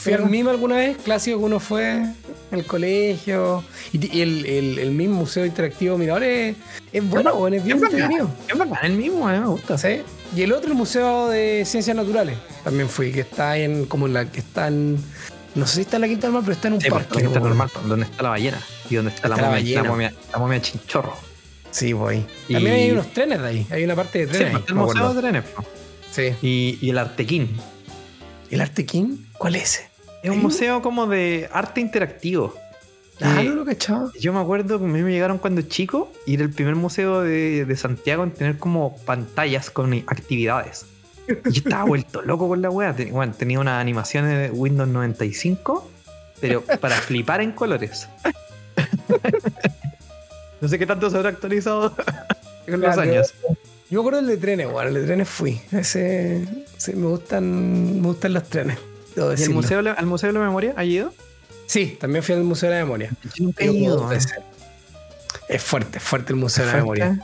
[0.03, 2.03] fui al MIM alguna vez, clásico que uno fue
[2.51, 3.63] el colegio.
[3.93, 6.57] Y, el, el, el MIM Museo Interactivo Mirador es,
[6.93, 8.31] es bueno, weón, es bien Es entretenido.
[8.49, 9.77] es bacán el mismo, a mí me gusta.
[9.79, 10.03] ¿Sí?
[10.37, 14.15] Y el otro, el Museo de Ciencias Naturales, también fui, que está en, como en
[14.15, 14.97] la, que está en,
[15.55, 17.25] no sé si está en la Quinta Mar, pero está en un Sí, pues, parque.
[17.27, 17.47] está ¿no?
[17.49, 19.91] normal, donde está la ballena y donde está, la, Está la momia, la, ballena.
[19.91, 21.17] momia, la momia chinchorro.
[21.73, 22.25] Sí, voy.
[22.49, 24.69] Y- También hay unos trenes de ahí, hay una parte de Sí, trenes pues, ahí,
[24.69, 25.45] el museo de trenes.
[26.13, 26.23] Sí.
[26.43, 27.51] Y, y el Artequín.
[28.51, 29.27] ¿El Artequín?
[29.39, 29.90] ¿Cuál es ese?
[30.23, 32.55] Es un ¿Hay museo como de arte interactivo.
[33.23, 34.11] Ah, Eh, no lo cachaba.
[34.19, 37.23] Yo me acuerdo que a mí me llegaron cuando chico y era el primer museo
[37.23, 40.87] de, de Santiago en tener como pantallas con actividades.
[41.29, 42.95] Y yo estaba vuelto loco con la wea.
[42.95, 45.91] Ten- bueno, tenía unas animaciones de Windows 95,
[46.41, 48.09] pero para flipar en colores.
[50.61, 51.91] no sé qué tanto se habrá actualizado
[52.71, 53.01] con los Claro.
[53.03, 53.35] años.
[53.91, 55.61] Yo me acuerdo del de trenes, bueno, el de trenes fui.
[55.73, 56.47] Ese,
[56.77, 58.79] sí, me gustan, me gustan los trenes.
[59.15, 61.13] Debo ¿Y el museo, al Museo de la Memoria ha ido?
[61.67, 63.11] Sí, también fui al Museo de la Memoria.
[63.39, 64.33] Nunca He ido veces.
[65.49, 66.79] Es fuerte, es fuerte el Museo de la.
[66.79, 67.21] Memoria.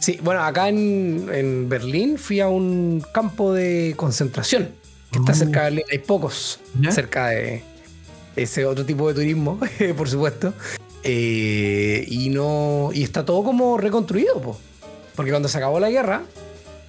[0.00, 4.70] Sí, bueno, acá en, en Berlín fui a un campo de concentración
[5.10, 5.34] que está Oh.
[5.34, 5.84] cerca de Berlín.
[5.90, 6.90] Hay pocos ¿Ya?
[6.92, 7.62] cerca de
[8.36, 9.58] ese otro tipo de turismo,
[9.96, 10.54] por supuesto.
[11.02, 14.58] Eh, y no y está todo como reconstruido, po.
[15.16, 16.22] porque cuando se acabó la guerra,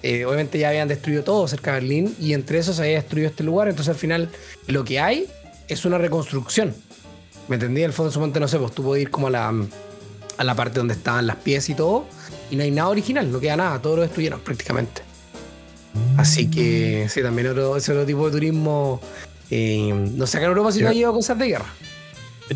[0.02, 3.28] eh, obviamente ya habían destruido todo cerca de Berlín y entre esos se había destruido
[3.28, 3.68] este lugar.
[3.68, 4.28] Entonces al final
[4.66, 5.26] lo que hay
[5.68, 6.74] es una reconstrucción.
[7.48, 7.82] ¿Me entendí?
[7.82, 9.52] En el fondo, su monte, no sé, pues tú puedes ir como a la,
[10.38, 12.06] a la parte donde estaban las piezas y todo,
[12.50, 15.02] y no hay nada original, no queda nada, todo lo destruyeron prácticamente.
[16.16, 19.00] Así que sí, también otro, ese otro tipo de turismo.
[19.50, 21.66] eh, no sé acá en Europa si no ha llevado cosas de guerra.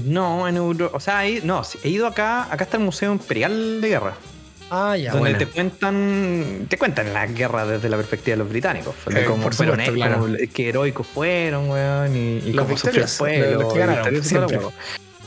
[0.04, 0.96] No, en Europa.
[0.96, 2.52] O sea, he, no, he ido acá.
[2.52, 4.14] Acá está el Museo Imperial de Guerra.
[4.70, 8.94] Ah, ya, donde te cuentan te cuentan la guerra desde la perspectiva de los británicos
[9.14, 10.20] Eh, cómo por fueron supuesto, ellos, claro.
[10.22, 14.72] cómo- qué heroicos fueron weón, y, y Los cómo sufrió el pueblo ganaron,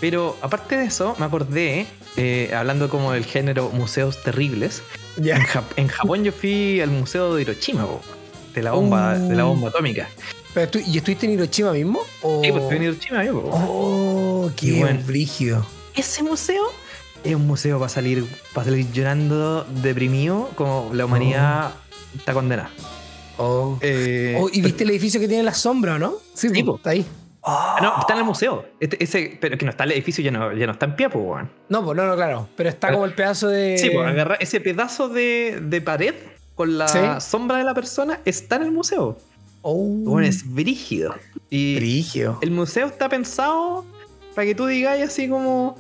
[0.02, 1.86] pero aparte de eso me acordé
[2.18, 4.82] eh, hablando como del género museos terribles
[5.18, 5.38] en, Ya.
[5.40, 8.02] Jap- en Japón yo fui al museo de Hiroshima po,
[8.54, 9.30] de la bomba Uh.
[9.30, 10.08] de la bomba atómica
[10.54, 12.02] Pero tú- ¿Y estuviste en Hiroshima mismo?
[12.24, 12.42] O...
[12.44, 13.50] sí, pues estuve en Hiroshima po.
[13.54, 15.00] Oh, qué bueno.
[15.06, 15.66] brígido.
[15.96, 16.64] ese museo
[17.24, 21.72] es un museo para salir para salir llorando deprimido como la humanidad
[22.18, 22.70] está condenada
[23.42, 23.78] Oh.
[23.82, 26.16] Eh, Oh, ¿Y viste el edificio que tiene la sombra, o no?
[26.34, 27.06] Sí, está ahí.
[27.42, 28.66] Ah, no, está en el museo.
[28.82, 31.10] Este- ese, pero que no está el edificio, ya no, ya no está en pie,
[31.10, 31.50] pues, weón.
[31.70, 32.50] No, pues no, no, claro.
[32.58, 33.78] Pero está como el pedazo de.
[33.78, 36.14] Sí, pues agarrar ese pedazo de, de pared
[36.54, 37.00] con la Sí.
[37.26, 39.18] sombra de la persona está en el museo.
[39.62, 41.16] Oh, Bueno, es brígido.
[41.50, 42.40] Y brígido.
[42.42, 43.86] el museo está pensado
[44.36, 45.78] para que tú digas así como.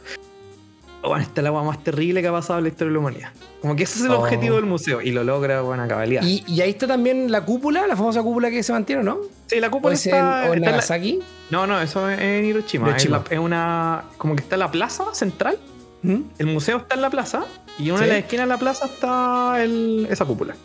[1.01, 2.99] Bueno, esta es la agua más terrible que ha pasado en la historia de la
[2.99, 3.29] humanidad.
[3.61, 4.19] Como que ese es el Oh.
[4.19, 6.21] objetivo del museo y lo logra, buena cabalidad.
[6.23, 9.17] Y, y ahí está también la cúpula, la famosa cúpula que se mantiene, ¿no?
[9.47, 11.19] sí, la ¿O cúpula en, o en está en la- Nagasaki?
[11.51, 12.89] No, no, eso es en Hiroshima.
[12.89, 13.17] Hiroshima.
[13.17, 14.03] Es, la- es una.
[14.17, 15.57] Como que está la plaza central.
[16.01, 16.17] ¿Mm?
[16.37, 17.43] El museo está en la plaza
[17.77, 18.05] y en una Sí.
[18.05, 20.55] de las esquinas de la plaza está el- esa cúpula.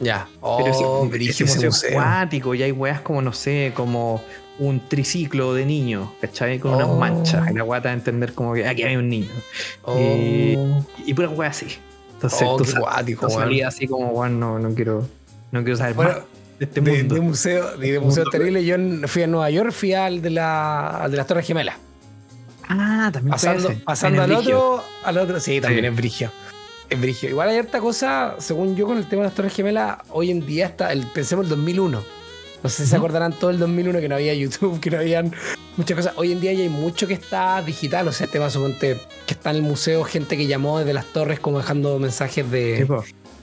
[0.00, 0.26] Ya.
[0.32, 1.90] Pero Oh, ese, brígido ese museo, museo.
[1.90, 4.22] es acuático y hay weas como, no sé, como
[4.60, 6.58] un triciclo de niños, ¿cachai?
[6.58, 6.96] Con unas Oh.
[6.98, 7.50] manchas.
[7.50, 9.28] Y la wea te va a entender como que aquí hay un niño.
[9.82, 10.56] Oh, Y,
[11.06, 11.76] y puras weas así.
[12.14, 15.06] Entonces oh tú qué sa- guático, tú salías así como, weón, no, no quiero,
[15.52, 16.20] no quiero saber Bueno, más
[16.58, 17.14] de este De, mundo.
[17.14, 18.30] de museo, de, de museo Mundo.
[18.32, 18.76] terrible, yo
[19.06, 21.76] fui a Nueva York, fui al de, la, al de las Torres Gemelas.
[22.68, 25.88] ah, también Pasando, pasando al otro, al otro, sí, también Sí.
[25.90, 26.30] es brigio.
[26.90, 27.28] Es brigio.
[27.28, 30.46] Igual hay harta cosa, según yo, con el tema de las Torres Gemelas, hoy en
[30.46, 32.02] día está, el, pensemos el 2001.
[32.62, 35.32] No sé si se acordarán todo el 2001 que no había YouTube, que no habían
[35.76, 36.14] muchas cosas.
[36.16, 39.34] Hoy en día ya hay mucho que está digital, o sea, el tema suponte que
[39.34, 42.86] está en el museo, gente que llamó desde las torres como dejando mensajes de,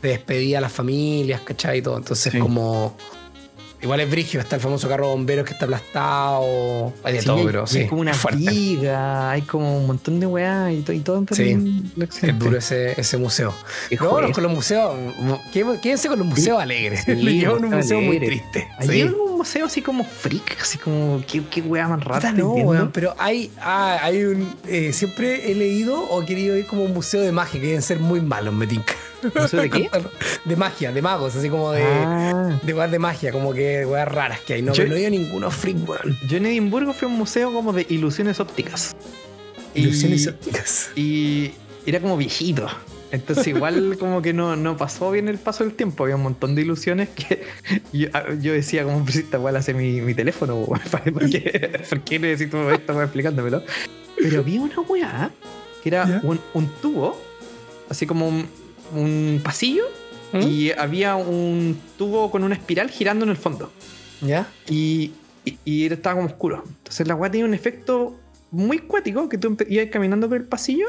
[0.02, 1.80] de despedida a las familias, ¿cachai?
[1.80, 1.98] Y todo.
[1.98, 2.98] Entonces, como
[3.86, 6.92] Igual es brigio, está el famoso carro bomberos que está aplastado.
[7.04, 7.82] Hay de todo, pero sí.
[7.82, 10.96] Hay como una viga, hay como un montón de weá y, todo.
[10.96, 11.92] Y todo sí,
[12.24, 13.54] es duro ese, ese museo.
[14.02, 14.96] No, con los museos,
[15.54, 17.04] quédense con los museos alegres.
[17.06, 18.68] Sí, Le llevan un museo muy triste.
[18.80, 22.32] Hay un museo así como freak, así como, qué, qué weá más rara.
[22.32, 24.52] No, weón, pero hay, ah, hay un.
[24.68, 27.84] Eh, siempre he leído o he querido ir como un museo de magia que deben
[27.84, 28.96] ser muy malos, me tinca.
[29.34, 29.90] ¿Museo de qué?
[30.46, 31.84] De magia, de magos, así como de.
[31.84, 32.60] Ah.
[32.62, 34.62] De weas de magia, como que weas raras que hay.
[34.62, 36.18] No, yo, no he ninguno freak, weón.
[36.28, 38.96] Yo en Edimburgo fui a un museo como de ilusiones ópticas.
[39.74, 40.92] Ilusiones ópticas.
[40.96, 41.52] Y
[41.86, 42.68] era como viejito.
[43.12, 46.04] Entonces igual como que no, no pasó bien el paso del tiempo.
[46.04, 47.44] Había un montón de ilusiones que
[47.94, 50.66] yo, ah, decía como, pues esta igual hace mi, mi teléfono.
[50.66, 53.64] ¿Por qué, ¿Por qué necesito esto explicándomelo?
[54.18, 55.32] Pero vi una weá
[55.84, 57.16] que era un, un, tubo,
[57.90, 58.48] así como un,
[58.96, 59.84] un pasillo
[60.34, 60.42] ¿Mm?
[60.42, 63.72] y había un tubo con una espiral girando en el fondo.
[64.22, 64.48] ¿Ya?
[64.70, 65.12] Y,
[65.66, 66.64] y, estaba como oscuro.
[66.66, 68.16] Entonces la weá tenía un efecto
[68.52, 70.88] muy cuático que tú ibas caminando por el pasillo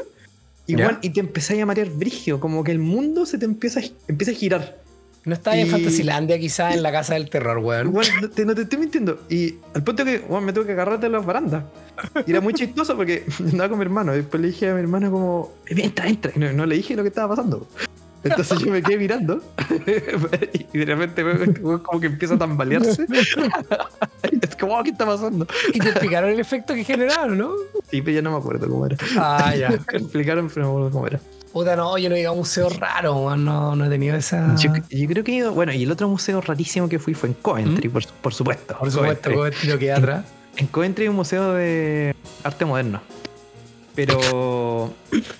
[0.67, 4.31] igual, y te empezás a marear brigio, como que el mundo se te empieza, empieza
[4.31, 4.77] a girar.
[5.25, 7.91] No estaba en Fantasylandia quizás en la casa del terror, weón.
[7.91, 9.25] Bueno, no te, no te estoy mintiendo.
[9.29, 11.65] Y al punto que me tuve que agarrarte a las barandas.
[12.25, 14.13] Y era muy chistoso porque andaba con mi hermano.
[14.13, 16.31] Y después le dije a mi hermano como, entra, entra.
[16.33, 17.67] Y no, le dije lo que estaba pasando.
[18.29, 19.41] Entonces yo me quedé mirando
[20.73, 23.05] y de repente como que empieza a tambalearse.
[24.41, 25.47] es como, oh, ¿qué está pasando?
[25.73, 27.51] Y te explicaron el efecto que generaron, ¿no?
[27.89, 28.97] Sí, pero ya no me acuerdo cómo era.
[29.17, 29.69] Ah, ya.
[29.69, 31.19] me explicaron, pero no me acuerdo cómo era.
[31.53, 34.55] Puta, no, yo no he ido a un museo raro, no, no he tenido esa.
[34.57, 34.71] Yo,
[35.07, 35.53] creo que he ido.
[35.53, 37.91] Bueno, y el otro museo rarísimo que fui fue en Coventry, ¿Mm?
[37.91, 38.77] por, por, supuesto.
[38.77, 40.25] Por supuesto, Coventry, lo que atrás.
[40.57, 43.01] En, Coventry hay un museo de arte moderno.
[43.97, 44.93] Pero,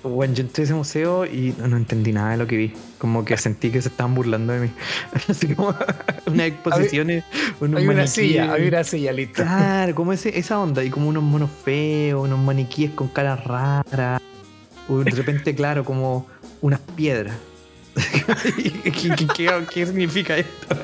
[0.03, 2.73] bueno, yo entré a ese museo y no, entendí nada de lo que vi.
[2.97, 4.71] Como que sentí que se estaban burlando de mí.
[5.29, 5.73] Así como
[6.25, 7.23] unas exposiciones.
[7.61, 9.43] Unos hay una silla, hay una silla lista.
[9.43, 10.83] Claro, como ese, esa onda.
[10.83, 14.21] Y como unos monos feos, unos maniquíes con caras raras
[14.87, 16.27] de repente, claro, como
[16.61, 17.35] unas piedras.
[19.73, 20.75] ¿Qué, significa esto?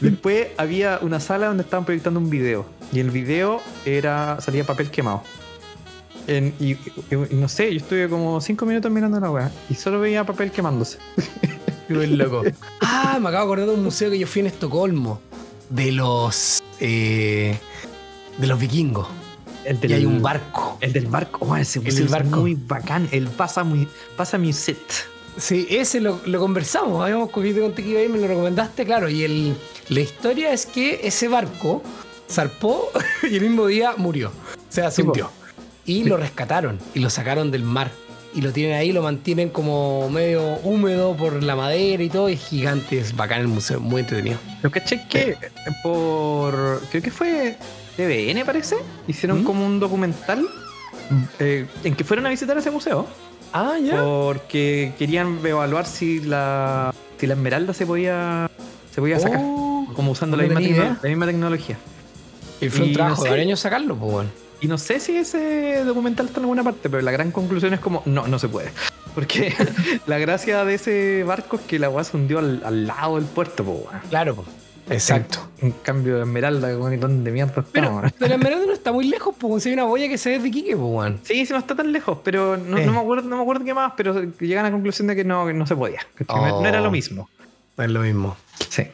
[0.00, 2.66] Después había una sala donde estaban proyectando un video.
[2.92, 5.22] Y el video era salía papel quemado.
[6.38, 6.76] Y,
[7.30, 9.50] no sé, yo estuve como cinco minutos mirando la weá.
[9.68, 10.98] Y solo veía papel quemándose.
[11.88, 12.42] Qué loco.
[12.80, 15.20] Ah, me acabo de acordar de un museo que yo fui en Estocolmo.
[15.68, 16.62] De los.
[16.80, 17.56] Eh,
[18.38, 19.08] de los vikingos.
[19.64, 20.78] El y hay un barco.
[20.80, 21.46] El del barco.
[21.48, 22.40] Oh, ese el barco.
[22.40, 23.08] muy bacán.
[23.12, 24.78] El Pasa, muy, pasa Muset.
[25.36, 27.02] Sí, ese lo, conversamos.
[27.02, 29.08] Habíamos cogido con y me lo recomendaste, claro.
[29.08, 29.56] Y el,
[29.88, 31.82] la historia es que ese barco
[32.28, 32.90] zarpó
[33.22, 34.28] y el mismo día murió.
[34.28, 35.30] O sea, se hundió.
[36.00, 37.90] Y lo rescataron y lo sacaron del mar.
[38.34, 42.28] Y lo tienen ahí, lo mantienen como medio húmedo por la madera y todo.
[42.28, 44.38] Es gigante, es bacán el museo, muy entretenido.
[44.62, 45.36] Lo que que
[45.82, 46.80] por.
[46.90, 47.58] Creo que fue
[47.96, 48.76] TVN, parece,
[49.06, 49.44] hicieron ¿Mm?
[49.44, 50.46] como un documental
[51.38, 53.06] eh, en que fueron a visitar ese museo.
[53.52, 54.02] Ah, ya.
[54.02, 58.50] Porque querían evaluar si la, si la esmeralda se podía,
[58.94, 59.40] se podía sacar.
[59.42, 61.76] Oh, como usando la misma, la misma, tecnología.
[62.60, 64.30] Y fue un trabajo de años sacarlo, pues bueno.
[64.62, 67.80] Y no sé si ese documental está en alguna parte, pero la gran conclusión es
[67.80, 68.70] como, no, no se puede.
[69.12, 69.52] Porque
[70.06, 73.64] la gracia de ese barco es que la agua se hundió al, lado del puerto,
[73.64, 74.00] bueno.
[74.08, 74.44] Claro.
[74.88, 75.48] Exacto.
[75.58, 79.70] En, cambio de Esmeralda, ¿dónde mierda Pero, pero Esmeralda no está muy lejos, pues si
[79.70, 82.18] hay una boya que se ve de Quique, pues Sí, sí, no está tan lejos,
[82.22, 85.08] pero no, no, me acuerdo, no me acuerdo qué más, pero llegan a la conclusión
[85.08, 86.06] de que no, que no se podía.
[86.16, 86.92] Que no era lo oh.
[86.92, 87.28] mismo.
[87.76, 88.36] No es lo mismo.
[88.68, 88.84] Sí.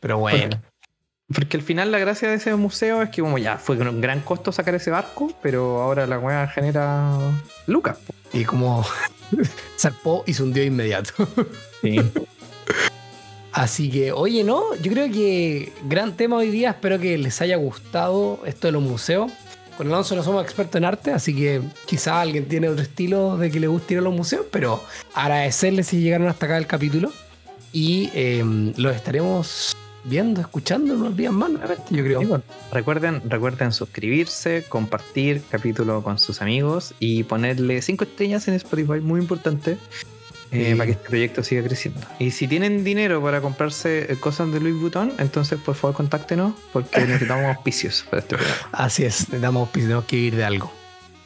[0.00, 0.48] Pero bueno.
[0.48, 0.71] Porque,
[1.56, 4.20] al final la gracia de ese museo es que como ya fue con un gran
[4.20, 7.18] costo sacar ese barco, pero ahora la weá genera
[7.66, 7.98] lucas.
[8.32, 8.84] Y como
[9.78, 11.12] zarpó y se hundió inmediato.
[11.80, 12.00] Sí.
[13.52, 14.74] Así que, oye, ¿no?
[14.76, 16.70] Yo creo que gran tema hoy día.
[16.70, 19.30] Espero que les haya gustado esto de los museos.
[19.76, 23.50] Con Alonso no somos expertos en arte, así que quizá alguien tiene otro estilo de
[23.50, 24.82] que le guste ir a los museos, pero
[25.14, 27.10] agradecerles si llegaron hasta acá el capítulo.
[27.72, 28.42] Y eh,
[28.76, 29.71] los estaremos
[30.04, 32.42] viendo, escuchando unos días más nuevamente, yo creo.
[32.72, 39.20] recuerden, recuerden suscribirse, compartir capítulo con sus amigos y ponerle cinco estrellas en Spotify, muy
[39.20, 39.78] importante.
[40.54, 42.00] Eh, para que este proyecto siga creciendo.
[42.18, 46.52] Y si tienen dinero para comprarse eh, cosas de Louis Vuitton, entonces por favor contáctenos
[46.74, 48.68] porque necesitamos auspicios para este programa.
[48.70, 50.70] Así es, necesitamos auspicios, tenemos que vivir de algo.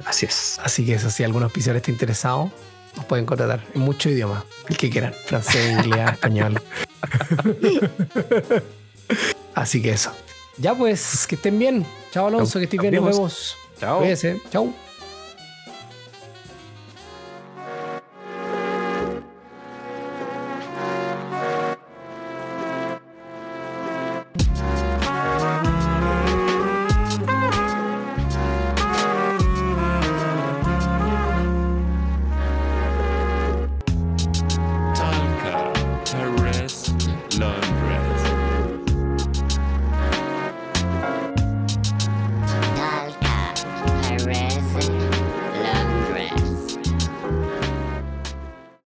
[0.05, 0.61] Así es.
[0.63, 2.53] Así que eso, si algún auspiciador está interesado,
[2.97, 6.61] Nos pueden contratar en muchos idiomas, el que quieran, francés, inglés, español.
[9.55, 10.13] Así que eso.
[10.59, 11.87] Ya pues, que estén bien.
[12.11, 13.57] Chao Alonso, que estén bien, nos vemos.
[13.79, 13.99] Chao.
[13.99, 14.41] Cuídense.
[14.51, 14.86] Chao.